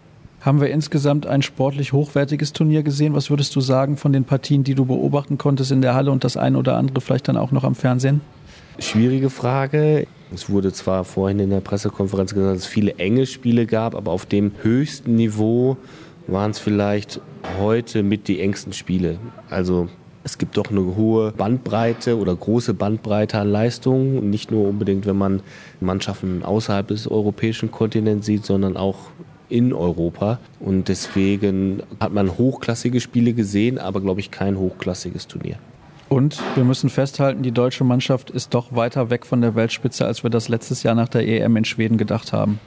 Haben 0.41 0.59
wir 0.59 0.71
insgesamt 0.71 1.27
ein 1.27 1.43
sportlich 1.43 1.93
hochwertiges 1.93 2.51
Turnier 2.51 2.81
gesehen? 2.81 3.13
Was 3.13 3.29
würdest 3.29 3.55
du 3.55 3.61
sagen 3.61 3.95
von 3.95 4.11
den 4.11 4.23
Partien, 4.23 4.63
die 4.63 4.73
du 4.73 4.85
beobachten 4.85 5.37
konntest 5.37 5.71
in 5.71 5.83
der 5.83 5.93
Halle 5.93 6.09
und 6.09 6.23
das 6.23 6.35
eine 6.35 6.57
oder 6.57 6.77
andere 6.77 6.99
vielleicht 6.99 7.27
dann 7.27 7.37
auch 7.37 7.51
noch 7.51 7.63
am 7.63 7.75
Fernsehen? 7.75 8.21
Schwierige 8.79 9.29
Frage. 9.29 10.07
Es 10.33 10.49
wurde 10.49 10.73
zwar 10.73 11.03
vorhin 11.03 11.37
in 11.37 11.51
der 11.51 11.59
Pressekonferenz 11.59 12.33
gesagt, 12.33 12.55
dass 12.55 12.63
es 12.63 12.65
viele 12.65 12.95
enge 12.95 13.27
Spiele 13.27 13.67
gab, 13.67 13.93
aber 13.93 14.11
auf 14.11 14.25
dem 14.25 14.53
höchsten 14.63 15.15
Niveau 15.15 15.77
waren 16.27 16.51
es 16.51 16.59
vielleicht 16.59 17.21
heute 17.59 18.03
mit 18.03 18.27
die 18.27 18.39
engsten 18.39 18.73
Spiele. 18.73 19.19
Also 19.49 19.89
es 20.23 20.37
gibt 20.37 20.57
doch 20.57 20.69
eine 20.69 20.95
hohe 20.95 21.31
Bandbreite 21.31 22.17
oder 22.17 22.35
große 22.35 22.73
Bandbreite 22.73 23.39
an 23.39 23.51
Leistungen. 23.51 24.29
Nicht 24.29 24.51
nur 24.51 24.67
unbedingt, 24.67 25.05
wenn 25.05 25.17
man 25.17 25.41
Mannschaften 25.79 26.43
außerhalb 26.43 26.87
des 26.87 27.09
europäischen 27.09 27.71
Kontinents 27.71 28.27
sieht, 28.27 28.45
sondern 28.45 28.77
auch 28.77 28.97
in 29.49 29.73
Europa. 29.73 30.39
Und 30.59 30.87
deswegen 30.87 31.83
hat 31.99 32.13
man 32.13 32.37
hochklassige 32.37 33.01
Spiele 33.01 33.33
gesehen, 33.33 33.79
aber 33.79 33.99
glaube 33.99 34.19
ich 34.19 34.31
kein 34.31 34.57
hochklassiges 34.57 35.27
Turnier. 35.27 35.57
Und 36.07 36.41
wir 36.55 36.65
müssen 36.65 36.89
festhalten, 36.89 37.41
die 37.41 37.51
deutsche 37.51 37.83
Mannschaft 37.83 38.29
ist 38.31 38.53
doch 38.53 38.75
weiter 38.75 39.09
weg 39.09 39.25
von 39.25 39.41
der 39.41 39.55
Weltspitze, 39.55 40.05
als 40.05 40.23
wir 40.23 40.29
das 40.29 40.49
letztes 40.49 40.83
Jahr 40.83 40.93
nach 40.93 41.09
der 41.09 41.25
EM 41.27 41.55
in 41.55 41.65
Schweden 41.65 41.97
gedacht 41.97 42.33
haben. 42.33 42.59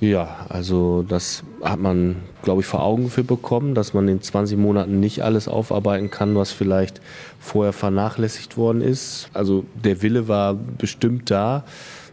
Ja, 0.00 0.46
also 0.48 1.02
das 1.02 1.42
hat 1.60 1.80
man, 1.80 2.16
glaube 2.42 2.60
ich, 2.60 2.66
vor 2.66 2.84
Augen 2.84 3.10
für 3.10 3.24
bekommen, 3.24 3.74
dass 3.74 3.94
man 3.94 4.06
in 4.06 4.22
20 4.22 4.56
Monaten 4.56 5.00
nicht 5.00 5.22
alles 5.22 5.48
aufarbeiten 5.48 6.08
kann, 6.08 6.36
was 6.36 6.52
vielleicht 6.52 7.00
vorher 7.40 7.72
vernachlässigt 7.72 8.56
worden 8.56 8.80
ist. 8.80 9.28
Also 9.34 9.64
der 9.74 10.00
Wille 10.00 10.28
war 10.28 10.54
bestimmt 10.54 11.32
da, 11.32 11.64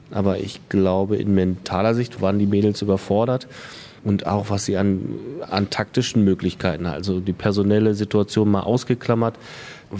aber 0.09 0.39
ich 0.39 0.67
glaube, 0.67 1.17
in 1.17 1.35
mentaler 1.35 1.93
Sicht 1.93 2.21
waren 2.21 2.39
die 2.39 2.47
Mädels 2.47 2.81
überfordert 2.81 3.47
und 4.03 4.25
auch 4.25 4.49
was 4.49 4.65
sie 4.65 4.77
an, 4.77 5.15
an 5.49 5.69
taktischen 5.69 6.23
Möglichkeiten, 6.23 6.87
also 6.87 7.19
die 7.19 7.33
personelle 7.33 7.93
Situation 7.93 8.49
mal 8.49 8.61
ausgeklammert, 8.61 9.35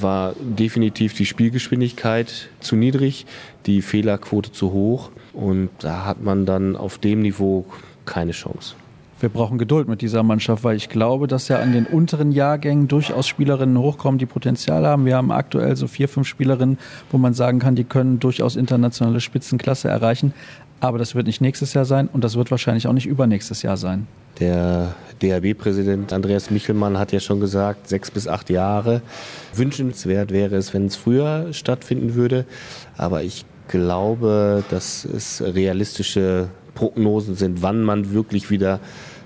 war 0.01 0.33
definitiv 0.39 1.13
die 1.13 1.25
Spielgeschwindigkeit 1.25 2.49
zu 2.59 2.75
niedrig, 2.75 3.25
die 3.65 3.81
Fehlerquote 3.81 4.51
zu 4.51 4.71
hoch. 4.71 5.11
Und 5.33 5.69
da 5.79 6.05
hat 6.05 6.21
man 6.21 6.45
dann 6.45 6.75
auf 6.75 6.97
dem 6.97 7.21
Niveau 7.21 7.65
keine 8.05 8.31
Chance. 8.31 8.75
Wir 9.19 9.29
brauchen 9.29 9.57
Geduld 9.57 9.87
mit 9.87 10.01
dieser 10.01 10.23
Mannschaft, 10.23 10.65
weil 10.65 10.75
ich 10.75 10.89
glaube, 10.89 11.27
dass 11.27 11.47
ja 11.47 11.59
an 11.59 11.71
den 11.71 11.85
unteren 11.85 12.33
Jahrgängen 12.33 12.89
durchaus 12.89 13.27
Spielerinnen 13.27 13.77
hochkommen, 13.77 14.17
die 14.17 14.25
Potenzial 14.25 14.85
haben. 14.85 15.05
Wir 15.05 15.15
haben 15.15 15.31
aktuell 15.31 15.77
so 15.77 15.87
vier, 15.87 16.09
fünf 16.09 16.27
Spielerinnen, 16.27 16.77
wo 17.11 17.17
man 17.17 17.33
sagen 17.33 17.59
kann, 17.59 17.75
die 17.75 17.85
können 17.85 18.19
durchaus 18.19 18.57
internationale 18.57 19.21
Spitzenklasse 19.21 19.87
erreichen. 19.87 20.33
Aber 20.81 20.97
das 20.97 21.15
wird 21.15 21.27
nicht 21.27 21.39
nächstes 21.39 21.73
Jahr 21.73 21.85
sein 21.85 22.09
und 22.11 22.25
das 22.25 22.35
wird 22.35 22.51
wahrscheinlich 22.51 22.87
auch 22.87 22.93
nicht 22.93 23.05
übernächstes 23.05 23.61
Jahr 23.61 23.77
sein. 23.77 24.05
Der 24.41 24.93
DHB-Präsident 25.21 26.11
Andreas 26.11 26.51
Michelmann 26.51 26.99
hat 26.99 27.13
ja 27.13 27.21
schon 27.21 27.39
gesagt, 27.39 27.87
sechs 27.87 28.11
bis 28.11 28.27
acht 28.27 28.49
Jahre. 28.49 29.01
Wünschenswert 29.53 30.31
wäre 30.31 30.57
es, 30.57 30.73
wenn 30.73 30.87
es 30.87 30.97
früher 30.97 31.53
stattfinden 31.53 32.15
würde. 32.15 32.45
Aber 32.97 33.23
ich 33.23 33.45
glaube, 33.69 34.63
dass 34.69 35.05
es 35.05 35.41
realistische 35.41 36.49
Prognosen 36.75 37.35
sind, 37.35 37.61
wann 37.63 37.81
man 37.83 38.13
wirklich 38.13 38.51
wieder 38.51 38.79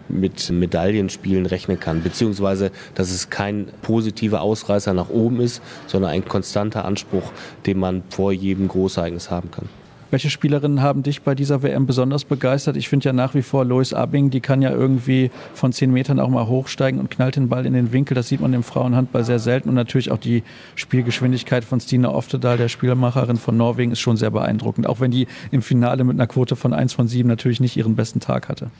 mit 0.07 0.49
Medaillenspielen 0.49 1.45
rechnen 1.45 1.79
kann, 1.79 2.01
beziehungsweise 2.01 2.71
dass 2.95 3.11
es 3.11 3.29
kein 3.29 3.67
positiver 3.81 4.41
Ausreißer 4.41 4.93
nach 4.93 5.09
oben 5.09 5.39
ist, 5.41 5.61
sondern 5.87 6.11
ein 6.11 6.25
konstanter 6.25 6.85
Anspruch, 6.85 7.31
den 7.65 7.79
man 7.79 8.03
vor 8.09 8.31
jedem 8.31 8.67
Großereignis 8.67 9.29
haben 9.29 9.51
kann. 9.51 9.69
Welche 10.11 10.31
Spielerinnen 10.31 10.81
haben 10.81 11.03
dich 11.03 11.21
bei 11.21 11.35
dieser 11.35 11.61
WM 11.61 11.85
besonders 11.85 12.23
begeistert? 12.23 12.77
Ich 12.77 12.89
finde 12.89 13.05
ja 13.05 13.13
nach 13.13 13.35
wie 13.35 13.43
vor 13.43 13.63
Lois 13.63 13.93
Abing, 13.93 14.31
die 14.31 14.39
kann 14.39 14.63
ja 14.63 14.71
irgendwie 14.71 15.29
von 15.53 15.71
zehn 15.71 15.91
Metern 15.91 16.19
auch 16.19 16.29
mal 16.29 16.47
hochsteigen 16.47 16.99
und 16.99 17.11
knallt 17.11 17.35
den 17.35 17.47
Ball 17.47 17.67
in 17.67 17.73
den 17.73 17.91
Winkel. 17.91 18.15
Das 18.15 18.27
sieht 18.27 18.41
man 18.41 18.53
im 18.53 18.63
Frauenhandball 18.63 19.23
sehr 19.23 19.37
selten. 19.37 19.69
Und 19.69 19.75
natürlich 19.75 20.09
auch 20.09 20.17
die 20.17 20.41
Spielgeschwindigkeit 20.73 21.63
von 21.63 21.79
Stina 21.79 22.09
Oftedal, 22.09 22.57
der 22.57 22.69
Spielmacherin 22.69 23.37
von 23.37 23.55
Norwegen, 23.55 23.91
ist 23.91 23.99
schon 23.99 24.17
sehr 24.17 24.31
beeindruckend. 24.31 24.87
Auch 24.87 24.99
wenn 24.99 25.11
die 25.11 25.27
im 25.51 25.61
Finale 25.61 26.03
mit 26.03 26.15
einer 26.15 26.27
Quote 26.27 26.55
von 26.55 26.73
1 26.73 26.93
von 26.93 27.07
7 27.07 27.29
natürlich 27.29 27.59
nicht 27.59 27.77
ihren 27.77 27.95
besten 27.95 28.19
Tag 28.19 28.49
hatte. 28.49 28.71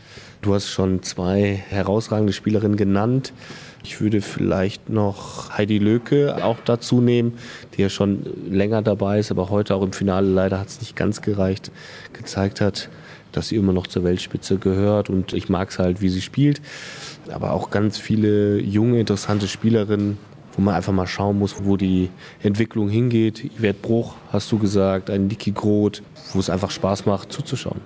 Du 0.42 0.56
hast 0.56 0.70
schon 0.70 1.04
zwei 1.04 1.64
herausragende 1.70 2.34
Spielerinnen 2.34 2.78
genannt. 2.78 3.34
Ich 3.84 4.02
würde 4.02 4.22
vielleicht 4.22 4.90
noch 4.90 5.58
Heidi 5.58 5.78
Löke 5.78 6.44
auch 6.44 6.58
dazu 6.66 7.02
nehmen, 7.02 7.38
die 7.76 7.82
ja 7.82 7.90
schon 7.90 8.26
länger 8.50 8.82
dabei 8.82 9.20
ist, 9.20 9.32
aber 9.32 9.50
heute 9.50 9.76
auch 9.76 9.82
im 9.82 9.94
Finale 9.94 10.28
leider 10.28 10.60
hat 10.60 10.68
es 10.68 10.82
nicht 10.82 10.96
ganz 10.96 11.22
gereicht, 11.22 11.72
gezeigt 12.14 12.60
hat, 12.60 12.90
dass 13.32 13.50
sie 13.50 13.56
immer 13.56 13.74
noch 13.74 13.88
zur 13.88 14.04
Weltspitze 14.04 14.58
gehört 14.58 15.10
und 15.10 15.34
ich 15.34 15.50
mag 15.50 15.70
es 15.70 15.80
halt, 15.80 16.02
wie 16.02 16.10
sie 16.10 16.22
spielt. 16.22 16.62
Aber 17.32 17.54
auch 17.54 17.70
ganz 17.70 17.98
viele 17.98 18.60
junge, 18.60 19.00
interessante 19.00 19.48
Spielerinnen, 19.48 20.18
wo 20.54 20.62
man 20.62 20.76
einfach 20.76 20.94
mal 20.94 21.08
schauen 21.08 21.40
muss, 21.40 21.64
wo 21.64 21.78
die 21.78 22.10
Entwicklung 22.42 22.90
hingeht. 22.90 23.50
Yvette 23.58 23.80
Bruch, 23.82 24.16
hast 24.32 24.52
du 24.52 24.58
gesagt, 24.58 25.10
ein 25.10 25.28
Niki 25.28 25.52
Groth, 25.52 26.02
wo 26.34 26.40
es 26.40 26.50
einfach 26.50 26.72
Spaß 26.72 27.06
macht 27.06 27.32
zuzuschauen. 27.32 27.80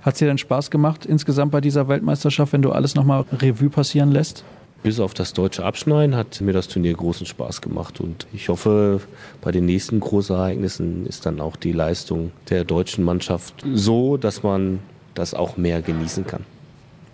Hat 0.00 0.14
es 0.14 0.18
dir 0.18 0.28
denn 0.28 0.38
Spaß 0.38 0.70
gemacht 0.70 1.04
insgesamt 1.04 1.50
bei 1.50 1.60
dieser 1.60 1.88
Weltmeisterschaft, 1.88 2.52
wenn 2.52 2.62
du 2.62 2.72
alles 2.72 2.94
nochmal 2.94 3.24
Revue 3.32 3.70
passieren 3.70 4.12
lässt? 4.12 4.44
Bis 4.84 5.00
auf 5.00 5.14
das 5.14 5.32
deutsche 5.32 5.64
Abschneiden 5.64 6.14
hat 6.14 6.42
mir 6.42 6.52
das 6.52 6.68
Turnier 6.68 6.92
großen 6.92 7.24
Spaß 7.24 7.62
gemacht 7.62 8.02
und 8.02 8.26
ich 8.34 8.50
hoffe, 8.50 9.00
bei 9.40 9.50
den 9.50 9.64
nächsten 9.64 9.98
Großereignissen 9.98 11.06
ist 11.06 11.24
dann 11.24 11.40
auch 11.40 11.56
die 11.56 11.72
Leistung 11.72 12.32
der 12.50 12.64
deutschen 12.64 13.02
Mannschaft 13.02 13.64
so, 13.72 14.18
dass 14.18 14.42
man 14.42 14.80
das 15.14 15.32
auch 15.32 15.56
mehr 15.56 15.80
genießen 15.80 16.26
kann. 16.26 16.44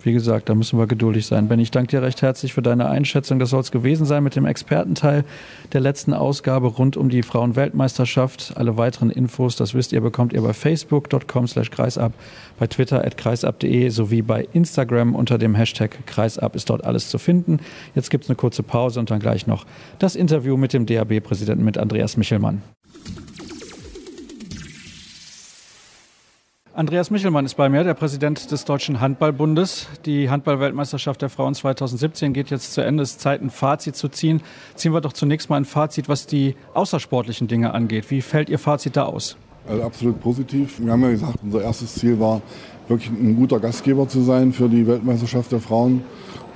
Wie 0.03 0.13
gesagt, 0.13 0.49
da 0.49 0.55
müssen 0.55 0.79
wir 0.79 0.87
geduldig 0.87 1.25
sein. 1.25 1.47
Ben, 1.47 1.59
ich 1.59 1.71
danke 1.71 1.91
dir 1.91 2.01
recht 2.01 2.21
herzlich 2.21 2.53
für 2.53 2.61
deine 2.61 2.89
Einschätzung. 2.89 3.39
Das 3.39 3.51
soll 3.51 3.61
es 3.61 3.71
gewesen 3.71 4.05
sein 4.05 4.23
mit 4.23 4.35
dem 4.35 4.45
Expertenteil 4.45 5.23
der 5.73 5.81
letzten 5.81 6.13
Ausgabe 6.13 6.67
rund 6.67 6.97
um 6.97 7.09
die 7.09 7.23
Frauenweltmeisterschaft. 7.23 8.53
Alle 8.55 8.77
weiteren 8.77 9.09
Infos, 9.09 9.55
das 9.55 9.73
wisst 9.73 9.93
ihr, 9.93 10.01
bekommt 10.01 10.33
ihr 10.33 10.41
bei 10.41 10.53
facebook.com 10.53 11.47
slash 11.47 11.69
kreisab, 11.69 12.13
bei 12.59 12.67
twitter 12.67 13.05
at 13.05 13.17
kreisab.de 13.17 13.89
sowie 13.89 14.21
bei 14.21 14.47
Instagram 14.53 15.15
unter 15.15 15.37
dem 15.37 15.55
Hashtag 15.55 16.05
kreisab 16.05 16.55
ist 16.55 16.69
dort 16.69 16.83
alles 16.83 17.09
zu 17.09 17.17
finden. 17.17 17.59
Jetzt 17.95 18.09
gibt 18.09 18.23
es 18.23 18.29
eine 18.29 18.35
kurze 18.35 18.63
Pause 18.63 18.99
und 18.99 19.11
dann 19.11 19.19
gleich 19.19 19.47
noch 19.47 19.65
das 19.99 20.15
Interview 20.15 20.57
mit 20.57 20.73
dem 20.73 20.85
DAB-Präsidenten 20.85 21.63
mit 21.63 21.77
Andreas 21.77 22.17
Michelmann. 22.17 22.61
Andreas 26.81 27.11
Michelmann 27.11 27.45
ist 27.45 27.53
bei 27.53 27.69
mir, 27.69 27.83
der 27.83 27.93
Präsident 27.93 28.49
des 28.49 28.65
Deutschen 28.65 28.99
Handballbundes. 29.01 29.87
Die 30.07 30.31
Handballweltmeisterschaft 30.31 31.21
der 31.21 31.29
Frauen 31.29 31.53
2017 31.53 32.33
geht 32.33 32.49
jetzt 32.49 32.73
zu 32.73 32.81
Ende. 32.81 33.03
Es 33.03 33.11
ist 33.11 33.21
Zeit, 33.21 33.39
ein 33.39 33.51
Fazit 33.51 33.95
zu 33.95 34.07
ziehen. 34.07 34.41
Ziehen 34.73 34.91
wir 34.91 34.99
doch 34.99 35.13
zunächst 35.13 35.47
mal 35.51 35.57
ein 35.57 35.65
Fazit, 35.65 36.09
was 36.09 36.25
die 36.25 36.55
außersportlichen 36.73 37.47
Dinge 37.47 37.75
angeht. 37.75 38.09
Wie 38.09 38.23
fällt 38.23 38.49
Ihr 38.49 38.57
Fazit 38.57 38.97
da 38.97 39.03
aus? 39.03 39.37
Also 39.69 39.83
absolut 39.83 40.19
positiv. 40.21 40.79
Wir 40.79 40.91
haben 40.91 41.03
ja 41.03 41.11
gesagt, 41.11 41.35
unser 41.43 41.61
erstes 41.61 41.93
Ziel 41.93 42.19
war, 42.19 42.41
wirklich 42.87 43.11
ein 43.11 43.35
guter 43.35 43.59
Gastgeber 43.59 44.07
zu 44.07 44.23
sein 44.23 44.51
für 44.51 44.67
die 44.67 44.87
Weltmeisterschaft 44.87 45.51
der 45.51 45.59
Frauen. 45.59 46.03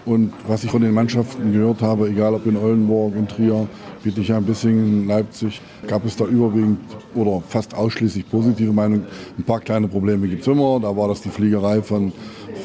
Und 0.05 0.33
was 0.47 0.63
ich 0.63 0.69
von 0.69 0.83
den 0.83 0.93
Mannschaften 0.93 1.51
gehört 1.51 1.81
habe, 1.81 2.09
egal 2.09 2.35
ob 2.35 2.45
in 2.45 2.57
Oldenburg, 2.57 3.15
in 3.15 3.27
Trier, 3.27 3.67
Bietigheim-Bissingen, 4.03 5.07
Leipzig, 5.07 5.61
gab 5.87 6.05
es 6.05 6.15
da 6.15 6.25
überwiegend 6.25 6.77
oder 7.15 7.41
fast 7.47 7.73
ausschließlich 7.73 8.29
positive 8.29 8.71
Meinungen. 8.71 9.05
Ein 9.35 9.43
paar 9.43 9.61
kleine 9.61 9.87
Probleme 9.87 10.27
gibt 10.27 10.41
es 10.43 10.47
immer. 10.47 10.79
Da 10.79 10.95
war 10.95 11.07
das 11.07 11.21
die 11.21 11.29
Fliegerei 11.29 11.81
von, 11.81 12.11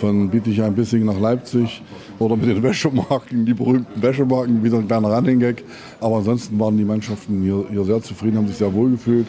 von 0.01 0.29
Bietigheim-Bissingen 0.29 1.07
nach 1.07 1.19
Leipzig 1.19 1.83
oder 2.19 2.37
mit 2.37 2.47
den 2.47 2.63
Wäschemarken, 2.63 3.47
die 3.47 3.55
berühmten 3.55 4.03
Wäschemarken, 4.03 4.63
wieder 4.63 4.77
ein 4.77 4.87
kleiner 4.87 5.09
Running-Gag. 5.09 5.65
Aber 5.99 6.17
ansonsten 6.19 6.59
waren 6.61 6.77
die 6.77 6.85
Mannschaften 6.85 7.41
hier, 7.41 7.65
hier 7.71 7.85
sehr 7.85 8.03
zufrieden, 8.03 8.37
haben 8.37 8.49
sich 8.49 8.59
sehr 8.59 8.75
wohl 8.75 8.91
gefühlt. 8.91 9.27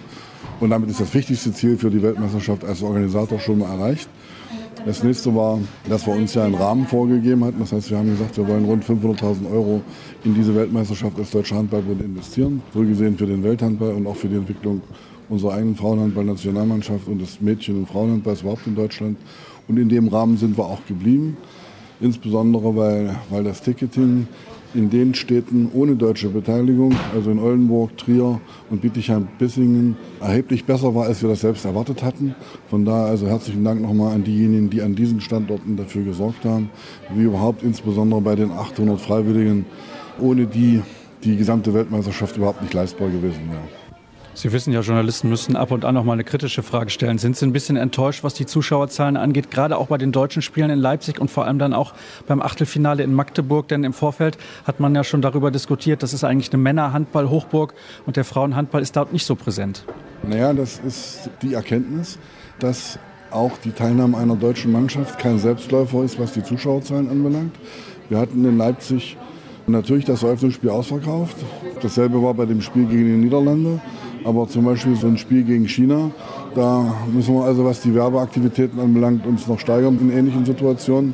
Und 0.59 0.71
damit 0.71 0.89
ist 0.89 0.99
das 0.99 1.13
wichtigste 1.13 1.53
Ziel 1.53 1.77
für 1.77 1.89
die 1.89 2.01
Weltmeisterschaft 2.01 2.65
als 2.65 2.83
Organisator 2.83 3.39
schon 3.39 3.59
mal 3.59 3.71
erreicht. 3.71 4.09
Das 4.85 5.03
nächste 5.03 5.33
war, 5.35 5.59
dass 5.87 6.07
wir 6.07 6.15
uns 6.15 6.33
ja 6.33 6.43
einen 6.43 6.55
Rahmen 6.55 6.87
vorgegeben 6.87 7.43
hatten. 7.43 7.59
Das 7.59 7.71
heißt, 7.71 7.91
wir 7.91 7.99
haben 7.99 8.09
gesagt, 8.09 8.35
wir 8.37 8.47
wollen 8.47 8.65
rund 8.65 8.83
500.000 8.83 9.51
Euro 9.51 9.81
in 10.23 10.33
diese 10.33 10.55
Weltmeisterschaft 10.55 11.19
als 11.19 11.29
Deutscher 11.29 11.57
Handballbund 11.57 12.01
investieren. 12.01 12.63
So 12.73 12.79
gesehen 12.81 13.15
für 13.15 13.27
den 13.27 13.43
Welthandball 13.43 13.93
und 13.93 14.07
auch 14.07 14.15
für 14.15 14.27
die 14.27 14.37
Entwicklung 14.37 14.81
unserer 15.29 15.53
eigenen 15.53 15.75
Frauenhandball-Nationalmannschaft 15.75 17.07
und 17.07 17.19
des 17.19 17.39
Mädchen- 17.41 17.77
und 17.77 17.89
Frauenhandballs 17.89 18.41
überhaupt 18.41 18.65
in 18.65 18.75
Deutschland. 18.75 19.17
Und 19.67 19.77
in 19.77 19.87
dem 19.87 20.07
Rahmen 20.07 20.37
sind 20.37 20.57
wir 20.57 20.65
auch 20.65 20.83
geblieben. 20.87 21.37
Insbesondere, 21.99 22.75
weil, 22.75 23.15
weil 23.29 23.43
das 23.43 23.61
Ticketing 23.61 24.27
in 24.73 24.89
den 24.89 25.13
Städten 25.13 25.69
ohne 25.73 25.95
deutsche 25.95 26.29
Beteiligung, 26.29 26.95
also 27.13 27.31
in 27.31 27.39
Oldenburg, 27.39 27.97
Trier 27.97 28.39
und 28.69 28.81
Bietigheim-Bissingen, 28.81 29.97
erheblich 30.19 30.65
besser 30.65 30.95
war, 30.95 31.05
als 31.05 31.21
wir 31.21 31.29
das 31.29 31.41
selbst 31.41 31.65
erwartet 31.65 32.03
hatten. 32.03 32.35
Von 32.69 32.85
daher 32.85 33.07
also 33.07 33.27
herzlichen 33.27 33.63
Dank 33.63 33.81
nochmal 33.81 34.13
an 34.13 34.23
diejenigen, 34.23 34.69
die 34.69 34.81
an 34.81 34.95
diesen 34.95 35.21
Standorten 35.21 35.75
dafür 35.77 36.03
gesorgt 36.03 36.45
haben, 36.45 36.69
wie 37.13 37.23
überhaupt 37.23 37.63
insbesondere 37.63 38.21
bei 38.21 38.35
den 38.35 38.51
800 38.51 38.99
Freiwilligen, 38.99 39.65
ohne 40.19 40.47
die 40.47 40.81
die 41.23 41.37
gesamte 41.37 41.73
Weltmeisterschaft 41.73 42.37
überhaupt 42.37 42.61
nicht 42.61 42.73
leistbar 42.73 43.09
gewesen 43.09 43.49
wäre. 43.49 43.80
Sie 44.33 44.53
wissen 44.53 44.71
ja, 44.71 44.79
Journalisten 44.79 45.27
müssen 45.27 45.57
ab 45.57 45.71
und 45.71 45.83
an 45.83 45.95
noch 45.95 46.05
mal 46.05 46.13
eine 46.13 46.23
kritische 46.23 46.63
Frage 46.63 46.89
stellen. 46.89 47.17
Sind 47.17 47.35
Sie 47.35 47.45
ein 47.45 47.51
bisschen 47.51 47.75
enttäuscht, 47.75 48.23
was 48.23 48.33
die 48.33 48.45
Zuschauerzahlen 48.45 49.17
angeht, 49.17 49.51
gerade 49.51 49.77
auch 49.77 49.87
bei 49.87 49.97
den 49.97 50.13
deutschen 50.13 50.41
Spielen 50.41 50.69
in 50.69 50.79
Leipzig 50.79 51.19
und 51.19 51.29
vor 51.29 51.45
allem 51.45 51.59
dann 51.59 51.73
auch 51.73 51.93
beim 52.27 52.41
Achtelfinale 52.41 53.03
in 53.03 53.13
Magdeburg? 53.13 53.67
Denn 53.67 53.83
im 53.83 53.91
Vorfeld 53.91 54.37
hat 54.65 54.79
man 54.79 54.95
ja 54.95 55.03
schon 55.03 55.21
darüber 55.21 55.51
diskutiert, 55.51 56.01
das 56.01 56.13
ist 56.13 56.23
eigentlich 56.23 56.51
eine 56.53 56.61
Männerhandball-Hochburg 56.63 57.73
und 58.05 58.15
der 58.15 58.23
Frauenhandball 58.23 58.81
ist 58.81 58.95
dort 58.95 59.11
nicht 59.11 59.25
so 59.25 59.35
präsent. 59.35 59.85
Naja, 60.23 60.53
das 60.53 60.79
ist 60.79 61.29
die 61.41 61.53
Erkenntnis, 61.53 62.17
dass 62.59 62.99
auch 63.31 63.57
die 63.63 63.71
Teilnahme 63.71 64.17
einer 64.17 64.35
deutschen 64.35 64.71
Mannschaft 64.71 65.19
kein 65.19 65.39
Selbstläufer 65.39 66.03
ist, 66.03 66.19
was 66.19 66.33
die 66.33 66.43
Zuschauerzahlen 66.43 67.09
anbelangt. 67.09 67.55
Wir 68.09 68.17
hatten 68.17 68.45
in 68.45 68.57
Leipzig 68.57 69.17
natürlich 69.67 70.05
das 70.05 70.23
Eröffnungsspiel 70.23 70.69
ausverkauft. 70.69 71.37
Dasselbe 71.81 72.21
war 72.21 72.33
bei 72.33 72.45
dem 72.45 72.61
Spiel 72.61 72.85
gegen 72.85 73.05
die 73.05 73.25
Niederlande. 73.25 73.79
Aber 74.23 74.47
zum 74.47 74.65
Beispiel 74.65 74.95
so 74.95 75.07
ein 75.07 75.17
Spiel 75.17 75.43
gegen 75.43 75.67
China, 75.67 76.11
da 76.55 76.95
müssen 77.11 77.33
wir 77.33 77.43
also, 77.43 77.65
was 77.65 77.81
die 77.81 77.93
Werbeaktivitäten 77.95 78.79
anbelangt, 78.79 79.25
uns 79.25 79.47
noch 79.47 79.59
steigern 79.59 79.97
in 79.99 80.11
ähnlichen 80.11 80.45
Situationen. 80.45 81.13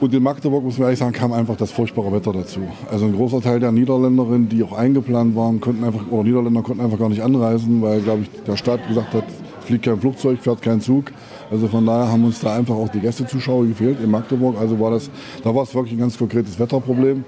Und 0.00 0.14
in 0.14 0.22
Magdeburg, 0.22 0.64
muss 0.64 0.78
man 0.78 0.86
ehrlich 0.86 0.98
sagen, 0.98 1.12
kam 1.12 1.32
einfach 1.32 1.56
das 1.56 1.70
furchtbare 1.70 2.10
Wetter 2.10 2.32
dazu. 2.32 2.60
Also 2.90 3.04
ein 3.04 3.14
großer 3.14 3.42
Teil 3.42 3.60
der 3.60 3.70
Niederländerinnen, 3.70 4.48
die 4.48 4.62
auch 4.62 4.72
eingeplant 4.72 5.36
waren, 5.36 5.60
konnten 5.60 5.84
einfach, 5.84 6.10
oder 6.10 6.24
Niederländer 6.24 6.62
konnten 6.62 6.82
einfach 6.82 6.98
gar 6.98 7.10
nicht 7.10 7.22
anreisen, 7.22 7.82
weil, 7.82 8.00
glaube 8.00 8.22
ich, 8.22 8.30
der 8.44 8.56
Staat 8.56 8.88
gesagt 8.88 9.12
hat, 9.12 9.24
fliegt 9.60 9.84
kein 9.84 10.00
Flugzeug, 10.00 10.38
fährt 10.40 10.62
kein 10.62 10.80
Zug. 10.80 11.12
Also 11.50 11.68
von 11.68 11.84
daher 11.84 12.10
haben 12.10 12.24
uns 12.24 12.40
da 12.40 12.56
einfach 12.56 12.74
auch 12.74 12.88
die 12.88 13.00
Gästezuschauer 13.00 13.66
gefehlt 13.66 13.98
in 14.02 14.10
Magdeburg. 14.10 14.56
Also 14.58 14.80
war 14.80 14.90
das, 14.90 15.10
da 15.44 15.54
war 15.54 15.64
es 15.64 15.74
wirklich 15.74 15.92
ein 15.92 16.00
ganz 16.00 16.16
konkretes 16.16 16.58
Wetterproblem. 16.58 17.24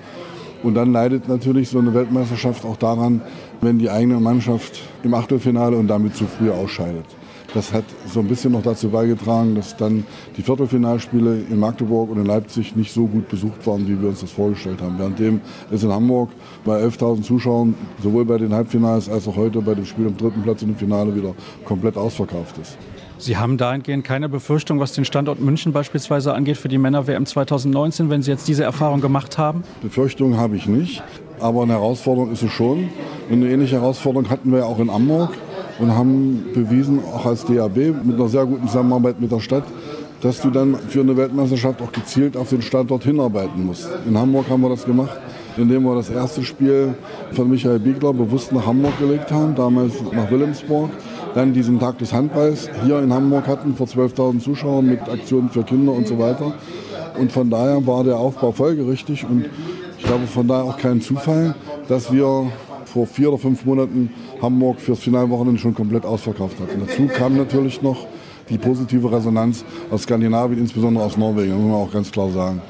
Und 0.63 0.75
dann 0.75 0.93
leidet 0.93 1.29
natürlich 1.29 1.69
so 1.69 1.79
eine 1.79 1.93
Weltmeisterschaft 1.95 2.65
auch 2.65 2.77
daran, 2.77 3.21
wenn 3.61 3.79
die 3.79 3.91
eigene 3.91 4.21
Mannschaft 4.21 4.81
im 5.03 5.15
Achtelfinale 5.15 5.77
und 5.77 5.89
damit 5.89 6.15
zu 6.15 6.25
früh 6.27 6.51
ausscheidet. 6.51 7.07
Das 7.55 7.73
hat 7.75 7.85
so 8.07 8.21
ein 8.21 8.29
bisschen 8.29 8.53
noch 8.53 8.63
dazu 8.63 8.89
beigetragen, 8.89 9.55
dass 9.55 9.77
dann 9.77 10.05
die 10.39 10.43
Viertelfinalspiele 10.43 11.43
in 11.51 11.59
Magdeburg 11.59 12.11
und 12.11 12.19
in 12.19 12.25
Leipzig 12.25 12.77
nicht 12.77 12.93
so 12.93 13.07
gut 13.07 13.29
besucht 13.29 13.67
waren, 13.67 13.87
wie 13.87 14.01
wir 14.01 14.09
uns 14.09 14.21
das 14.21 14.31
vorgestellt 14.31 14.81
haben. 14.81 14.99
Währenddem 14.99 15.41
es 15.71 15.83
in 15.83 15.93
Hamburg 15.93 16.31
bei 16.65 16.83
11.000 16.83 17.23
Zuschauern 17.23 17.75
sowohl 18.03 18.25
bei 18.25 18.39
den 18.39 18.55
Halbfinals 18.55 19.11
als 19.11 19.29
auch 19.29 19.37
heute 19.37 19.61
bei 19.61 19.75
dem 19.75 19.85
Spiel 19.85 20.07
im 20.07 20.17
dritten 20.17 20.43
Platz 20.43 20.63
und 20.63 20.71
im 20.71 20.77
Finale 20.77 21.15
wieder 21.15 21.35
komplett 21.67 21.99
ausverkauft 21.99 22.57
ist. 22.57 22.79
Sie 23.23 23.37
haben 23.37 23.57
dahingehend 23.57 24.03
keine 24.03 24.29
Befürchtung, 24.29 24.81
was 24.81 24.95
den 24.95 25.05
Standort 25.05 25.39
München 25.41 25.73
beispielsweise 25.73 26.35
angeht 26.35 26.57
für 26.57 26.67
die 26.67 26.77
Männer-WM 26.77 27.25
2019, 27.25 28.11
wenn 28.11 28.21
Sie 28.21 28.33
jetzt 28.33 28.49
diese 28.49 28.65
Erfahrung 28.65 29.01
gemacht 29.01 29.39
haben? 29.39 29.63
Befürchtung 29.81 30.39
habe 30.39 30.57
ich 30.57 30.67
nicht, 30.67 31.05
aber 31.39 31.63
eine 31.63 31.75
Herausforderung 31.75 32.33
ist 32.33 32.43
es 32.43 32.51
schon. 32.51 32.89
Und 33.31 33.35
eine 33.35 33.49
ähnliche 33.49 33.77
Herausforderung 33.77 34.29
hatten 34.29 34.51
wir 34.51 34.67
auch 34.67 34.81
in 34.81 34.93
Hamburg 34.93 35.31
und 35.79 35.95
haben 35.95 36.47
bewiesen, 36.53 36.99
auch 37.15 37.25
als 37.25 37.45
DAB 37.45 37.77
mit 38.03 38.17
einer 38.17 38.29
sehr 38.29 38.45
guten 38.45 38.67
Zusammenarbeit 38.67 39.21
mit 39.21 39.31
der 39.31 39.39
Stadt, 39.39 39.67
dass 40.21 40.41
du 40.41 40.51
dann 40.51 40.75
für 40.75 41.03
eine 41.03 41.17
Weltmeisterschaft 41.17 41.81
auch 41.81 41.93
gezielt 41.93 42.37
auf 42.37 42.49
den 42.49 42.61
Standort 42.61 43.05
hinarbeiten 43.05 43.65
musst. 43.65 43.89
In 44.05 44.19
Hamburg 44.19 44.51
haben 44.51 44.63
wir 44.63 44.71
das 44.71 44.85
gemacht, 44.85 45.17
indem 45.57 45.85
wir 45.85 45.95
das 45.95 46.11
erste 46.11 46.43
Spiel 46.43 46.97
von 47.31 47.49
Michael 47.49 47.79
Biegler 47.79 48.13
bewusst 48.13 48.51
nach 48.51 48.67
Hamburg 48.67 48.99
gelegt 48.99 49.31
haben, 49.31 49.55
damals 49.55 49.93
nach 50.11 50.29
Wilhelmsburg 50.29 50.91
dann 51.35 51.53
diesen 51.53 51.79
Tag 51.81 51.99
des 51.99 52.13
Handballs 52.13 52.69
hier 52.85 52.99
in 53.01 53.13
Hamburg 53.13 53.47
hatten 53.47 53.75
vor 53.75 53.87
12.000 53.87 54.41
Zuschauern 54.41 54.87
mit 54.87 55.01
Aktionen 55.09 55.51
für 55.51 55.63
Kinder 55.63 55.93
und 55.93 56.07
so 56.07 56.19
weiter. 56.19 56.55
Und 57.19 57.33
von 57.33 57.51
daher 57.51 57.87
war 57.87 58.05
der 58.05 58.19
Aufbau 58.19 58.53
folgerichtig 58.53 59.25
und 59.25 59.47
ich 59.99 60.05
glaube 60.05 60.27
von 60.27 60.49
daher 60.49 60.65
auch 60.65 60.79
kein 60.79 61.01
Zufall, 61.01 61.55
dass 61.89 62.13
wir 62.13 62.51
vor 62.87 63.07
vier 63.07 63.29
oder 63.29 63.39
fünf 63.39 63.65
Monaten 63.65 64.11
Hamburg 64.41 64.81
fürs 64.81 64.99
Finalwochenende 65.01 65.61
schon 65.61 65.75
komplett 65.75 66.05
ausverkauft 66.05 66.57
hatten. 66.61 66.83
Dazu 66.87 67.07
kam 67.07 67.37
natürlich 67.37 67.81
noch 67.83 68.07
die 68.49 68.59
positive 68.59 69.11
Resonanz 69.11 69.65
aus 69.91 70.03
Skandinavien, 70.03 70.61
insbesondere 70.61 71.05
aus 71.05 71.17
Norwegen, 71.17 71.55
muss 71.55 71.73
man 71.73 71.75
auch 71.75 71.93
ganz 71.93 72.11
klar 72.11 72.31
sagen. 72.31 72.61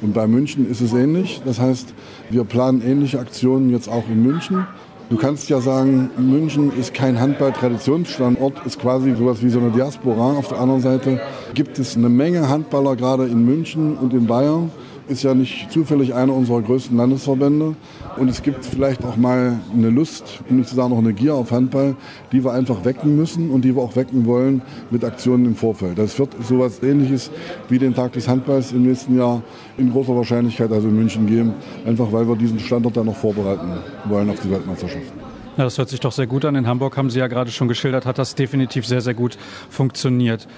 Und 0.00 0.14
bei 0.14 0.26
München 0.26 0.68
ist 0.68 0.80
es 0.80 0.92
ähnlich. 0.92 1.40
Das 1.44 1.60
heißt, 1.60 1.94
wir 2.30 2.44
planen 2.44 2.82
ähnliche 2.82 3.20
Aktionen 3.20 3.70
jetzt 3.70 3.88
auch 3.88 4.04
in 4.08 4.22
München. 4.22 4.66
Du 5.12 5.18
kannst 5.18 5.50
ja 5.50 5.60
sagen, 5.60 6.10
München 6.16 6.72
ist 6.74 6.94
kein 6.94 7.20
Handball-Traditionsstandort, 7.20 8.64
ist 8.64 8.80
quasi 8.80 9.14
sowas 9.14 9.42
wie 9.42 9.50
so 9.50 9.60
eine 9.60 9.70
Diaspora. 9.70 10.38
Auf 10.38 10.48
der 10.48 10.58
anderen 10.58 10.80
Seite 10.80 11.20
gibt 11.52 11.78
es 11.78 11.98
eine 11.98 12.08
Menge 12.08 12.48
Handballer 12.48 12.96
gerade 12.96 13.26
in 13.26 13.44
München 13.44 13.98
und 13.98 14.14
in 14.14 14.26
Bayern. 14.26 14.70
Ist 15.12 15.22
ja 15.22 15.34
nicht 15.34 15.70
zufällig 15.70 16.14
einer 16.14 16.34
unserer 16.34 16.62
größten 16.62 16.96
Landesverbände. 16.96 17.76
Und 18.16 18.28
es 18.28 18.42
gibt 18.42 18.64
vielleicht 18.64 19.04
auch 19.04 19.16
mal 19.16 19.60
eine 19.72 19.90
Lust, 19.90 20.40
um 20.48 20.56
nicht 20.56 20.68
zu 20.68 20.74
sagen 20.74 20.90
noch 20.90 20.98
eine 20.98 21.12
Gier 21.12 21.34
auf 21.34 21.50
Handball, 21.50 21.94
die 22.32 22.44
wir 22.44 22.52
einfach 22.52 22.84
wecken 22.84 23.14
müssen 23.16 23.50
und 23.50 23.64
die 23.64 23.76
wir 23.76 23.82
auch 23.82 23.94
wecken 23.94 24.26
wollen 24.26 24.62
mit 24.90 25.04
Aktionen 25.04 25.44
im 25.44 25.54
Vorfeld. 25.54 25.98
Das 25.98 26.18
wird 26.18 26.30
sowas 26.42 26.82
ähnliches 26.82 27.30
wie 27.68 27.78
den 27.78 27.94
Tag 27.94 28.12
des 28.12 28.26
Handballs 28.26 28.72
im 28.72 28.82
nächsten 28.82 29.16
Jahr 29.16 29.42
in 29.76 29.92
großer 29.92 30.16
Wahrscheinlichkeit 30.16 30.72
also 30.72 30.88
in 30.88 30.96
München 30.96 31.26
geben. 31.26 31.54
Einfach 31.86 32.10
weil 32.12 32.26
wir 32.28 32.36
diesen 32.36 32.58
Standort 32.58 32.96
dann 32.96 33.06
noch 33.06 33.16
vorbereiten 33.16 33.68
wollen 34.06 34.30
auf 34.30 34.40
die 34.40 34.50
Weltmeisterschaft. 34.50 35.12
Ja, 35.56 35.64
das 35.64 35.76
hört 35.76 35.90
sich 35.90 36.00
doch 36.00 36.12
sehr 36.12 36.26
gut 36.26 36.46
an. 36.46 36.54
In 36.54 36.66
Hamburg 36.66 36.96
haben 36.96 37.10
Sie 37.10 37.18
ja 37.18 37.26
gerade 37.26 37.50
schon 37.50 37.68
geschildert, 37.68 38.06
hat 38.06 38.16
das 38.16 38.34
definitiv 38.34 38.86
sehr, 38.86 39.02
sehr 39.02 39.12
gut 39.12 39.36
funktioniert. 39.68 40.48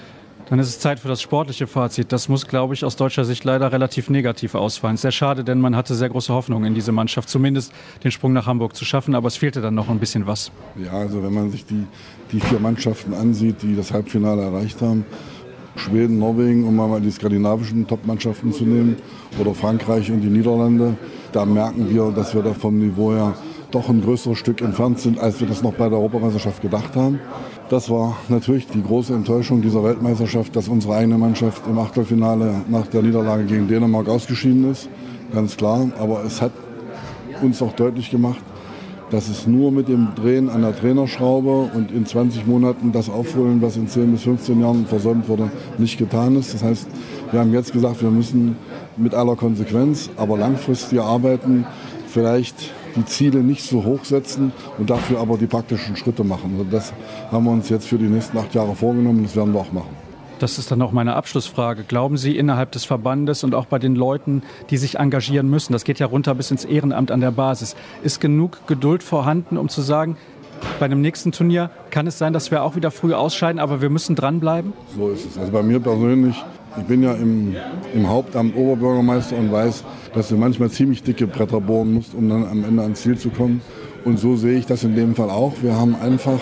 Dann 0.51 0.59
ist 0.59 0.69
es 0.69 0.79
Zeit 0.79 1.01
für 1.01 1.09
das 1.09 1.23
sportliche 1.23 1.67
Fazit. 1.67 2.13
Das 2.13 2.29
muss, 2.29 2.47
glaube 2.47 2.75
ich, 2.75 2.85
aus 2.85 2.97
deutscher 2.97 3.25
Sicht 3.25 3.45
leider 3.45 3.73
relativ 3.73 4.11
negativ 4.11 4.55
ausfallen. 4.55 4.99
Sehr 4.99 5.11
schade, 5.11 5.43
denn 5.43 5.59
man 5.59 5.75
hatte 5.75 5.95
sehr 5.95 6.11
große 6.11 6.33
Hoffnung 6.35 6.65
in 6.65 6.75
diese 6.75 6.93
Mannschaft, 6.93 7.31
zumindest 7.31 7.73
den 8.03 8.11
Sprung 8.11 8.35
nach 8.35 8.47
Hamburg 8.47 8.77
zu 8.77 8.85
schaffen, 8.85 9.15
aber 9.15 9.29
es 9.29 9.37
fehlte 9.37 9.63
dann 9.63 9.75
noch 9.75 9.89
ein 9.89 9.99
bisschen 9.99 10.27
was. 10.27 10.53
Ja, 10.77 10.93
also 10.93 11.23
wenn 11.23 11.33
man 11.33 11.51
sich 11.51 11.65
die, 11.65 11.87
die 12.31 12.41
vier 12.41 12.61
Mannschaften 12.61 13.15
ansieht, 13.15 13.63
die 13.63 13.75
das 13.75 13.93
Halbfinale 13.93 14.43
erreicht 14.43 14.83
haben, 14.83 15.07
Schweden, 15.77 16.19
Norwegen, 16.19 16.65
um 16.65 16.77
mal 16.77 17.01
die 17.01 17.11
skandinavischen 17.11 17.87
Top-Mannschaften 17.87 18.53
zu 18.53 18.65
nehmen, 18.65 18.97
oder 19.41 19.55
Frankreich 19.55 20.11
und 20.11 20.21
die 20.21 20.29
Niederlande, 20.29 20.97
da 21.33 21.45
merken 21.45 21.89
wir, 21.91 22.13
dass 22.13 22.35
wir 22.35 22.43
da 22.43 22.53
vom 22.53 22.79
Niveau 22.79 23.13
her 23.13 23.35
doch 23.71 23.89
ein 23.89 24.03
größeres 24.03 24.39
Stück 24.39 24.61
entfernt 24.61 25.01
sind, 25.01 25.19
als 25.19 25.41
wir 25.41 25.49
das 25.49 25.63
noch 25.63 25.73
bei 25.75 25.89
der 25.89 25.99
Europameisterschaft 25.99 26.63
gedacht 26.63 26.95
haben. 26.95 27.19
Das 27.71 27.89
war 27.89 28.19
natürlich 28.29 28.67
die 28.67 28.83
große 28.83 29.15
Enttäuschung 29.15 29.63
dieser 29.63 29.83
Weltmeisterschaft, 29.83 30.55
dass 30.55 30.69
unsere 30.69 30.97
eigene 30.97 31.17
Mannschaft 31.17 31.63
im 31.67 31.79
Achtelfinale 31.79 32.57
nach 32.69 32.87
der 32.89 33.01
Niederlage 33.01 33.45
gegen 33.45 33.69
Dänemark 33.69 34.07
ausgeschieden 34.09 34.71
ist. 34.71 34.91
Ganz 35.33 35.57
klar. 35.57 35.89
Aber 35.99 36.23
es 36.25 36.43
hat 36.43 36.53
uns 37.41 37.63
auch 37.63 37.73
deutlich 37.73 38.11
gemacht, 38.11 38.43
dass 39.11 39.29
es 39.29 39.47
nur 39.47 39.73
mit 39.73 39.89
dem 39.89 40.09
Drehen 40.15 40.51
an 40.51 40.61
der 40.61 40.77
Trainerschraube 40.77 41.71
und 41.75 41.91
in 41.91 42.05
20 42.05 42.47
Monaten 42.47 42.93
das 42.93 43.09
Aufholen, 43.09 43.63
was 43.63 43.77
in 43.77 43.89
10 43.89 44.13
bis 44.13 44.25
15 44.25 44.61
Jahren 44.61 44.85
versäumt 44.85 45.27
wurde, 45.29 45.51
nicht 45.79 45.99
getan 45.99 46.37
ist. 46.37 46.53
Das 46.53 46.63
heißt, 46.63 46.87
wir 47.31 47.41
haben 47.41 47.53
jetzt 47.55 47.73
gesagt, 47.73 48.03
wir 48.03 48.11
müssen 48.11 48.57
mit 48.99 49.15
aller 49.15 49.37
Konsequenz, 49.37 50.11
aber 50.19 50.37
langfristig 50.37 51.01
arbeiten, 51.01 51.67
vielleicht 52.09 52.73
die 52.97 53.05
Ziele 53.05 53.41
nicht 53.41 53.65
so 53.65 53.85
hoch 53.85 54.05
setzen 54.05 54.53
und 54.79 54.91
dafür 54.91 55.21
aber 55.21 55.37
die 55.37 55.47
praktischen 55.47 55.97
Schritte 55.97 56.25
machen. 56.25 56.55
Also 56.59 56.71
das 56.71 56.93
haben 57.31 57.45
wir 57.45 57.53
uns 57.53 57.69
jetzt 57.69 57.89
für 57.89 57.99
die 57.99 58.05
nächsten 58.05 58.39
acht 58.39 58.55
Jahre 58.55 58.75
vorgenommen 58.75 59.19
und 59.19 59.25
das 59.25 59.37
werden 59.37 59.53
wir 59.53 59.61
auch 59.61 59.73
machen. 59.73 60.05
Das 60.41 60.59
ist 60.59 60.71
dann 60.71 60.83
auch 60.83 60.93
meine 60.93 61.15
Abschlussfrage. 61.15 61.85
Glauben 61.85 62.17
Sie 62.17 62.37
innerhalb 62.37 62.73
des 62.73 62.85
Verbandes 62.85 63.45
und 63.45 63.55
auch 63.55 63.67
bei 63.67 63.79
den 63.79 63.95
Leuten, 63.95 64.43
die 64.71 64.77
sich 64.77 64.99
engagieren 64.99 65.49
müssen, 65.49 65.73
das 65.73 65.85
geht 65.85 66.01
ja 66.01 66.07
runter 66.07 66.35
bis 66.35 66.51
ins 66.51 66.65
Ehrenamt 66.65 67.11
an 67.11 67.21
der 67.21 67.31
Basis, 67.31 67.77
ist 68.03 68.21
genug 68.21 68.67
Geduld 68.67 69.03
vorhanden, 69.03 69.57
um 69.57 69.69
zu 69.69 69.81
sagen, 69.81 70.17
bei 70.81 70.89
dem 70.89 71.01
nächsten 71.01 71.33
Turnier 71.33 71.71
kann 71.91 72.07
es 72.07 72.19
sein, 72.19 72.33
dass 72.33 72.51
wir 72.51 72.63
auch 72.63 72.75
wieder 72.75 72.91
früh 72.91 73.15
ausscheiden, 73.15 73.61
aber 73.61 73.81
wir 73.81 73.91
müssen 73.91 74.17
dranbleiben? 74.17 74.73
So 74.97 75.11
ist 75.11 75.27
es. 75.27 75.39
Also 75.39 75.53
bei 75.53 75.63
mir 75.63 75.81
persönlich, 75.81 76.43
ich 76.77 76.85
bin 76.85 77.03
ja 77.03 77.13
im, 77.13 77.55
im 77.95 78.09
Hauptamt 78.09 78.57
Oberbürgermeister 78.57 79.37
und 79.37 79.53
weiß, 79.53 79.85
dass 80.15 80.29
du 80.29 80.37
manchmal 80.37 80.71
ziemlich 80.71 81.03
dicke 81.03 81.27
Bretter 81.27 81.61
bohren 81.61 81.93
musst, 81.93 82.15
um 82.15 82.29
dann 82.29 82.47
am 82.47 82.65
Ende 82.65 82.83
ans 82.83 83.03
Ziel 83.03 83.19
zu 83.19 83.31
kommen. 83.31 83.61
Und 84.05 84.19
so 84.19 84.37
sehe 84.37 84.59
ich 84.59 84.67
das 84.67 84.85
in 84.85 84.95
dem 84.95 85.15
Fall 85.15 85.31
auch. 85.31 85.55
Wir 85.63 85.75
haben 85.77 85.97
einfach 85.97 86.41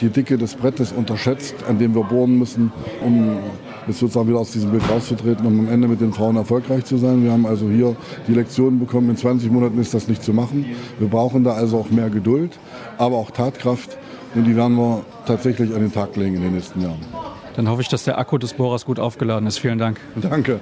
die 0.00 0.10
Dicke 0.10 0.38
des 0.38 0.54
Brettes 0.54 0.92
unterschätzt, 0.92 1.54
an 1.68 1.78
dem 1.78 1.94
wir 1.94 2.04
bohren 2.04 2.38
müssen, 2.38 2.72
um 3.04 3.38
jetzt 3.86 3.98
sozusagen 3.98 4.28
wieder 4.28 4.38
aus 4.38 4.52
diesem 4.52 4.70
Bild 4.70 4.88
rauszutreten, 4.88 5.46
um 5.46 5.60
am 5.60 5.68
Ende 5.68 5.88
mit 5.88 6.00
den 6.00 6.12
Frauen 6.12 6.36
erfolgreich 6.36 6.84
zu 6.84 6.98
sein. 6.98 7.24
Wir 7.24 7.32
haben 7.32 7.46
also 7.46 7.68
hier 7.68 7.96
die 8.28 8.34
Lektion 8.34 8.78
bekommen, 8.78 9.10
in 9.10 9.16
20 9.16 9.50
Monaten 9.50 9.78
ist 9.80 9.94
das 9.94 10.08
nicht 10.08 10.22
zu 10.22 10.32
machen. 10.32 10.66
Wir 10.98 11.08
brauchen 11.08 11.44
da 11.44 11.52
also 11.52 11.78
auch 11.78 11.90
mehr 11.90 12.10
Geduld, 12.10 12.58
aber 12.98 13.16
auch 13.16 13.30
Tatkraft 13.30 13.96
und 14.34 14.44
die 14.44 14.54
werden 14.54 14.76
wir 14.76 15.04
tatsächlich 15.26 15.74
an 15.74 15.80
den 15.80 15.92
Tag 15.92 16.14
legen 16.16 16.36
in 16.36 16.42
den 16.42 16.54
nächsten 16.54 16.80
Jahren. 16.82 17.27
Dann 17.58 17.68
hoffe 17.68 17.82
ich, 17.82 17.88
dass 17.88 18.04
der 18.04 18.18
Akku 18.18 18.38
des 18.38 18.54
Bohrers 18.54 18.84
gut 18.84 19.00
aufgeladen 19.00 19.48
ist. 19.48 19.58
Vielen 19.58 19.78
Dank. 19.78 19.98
Danke. 20.14 20.60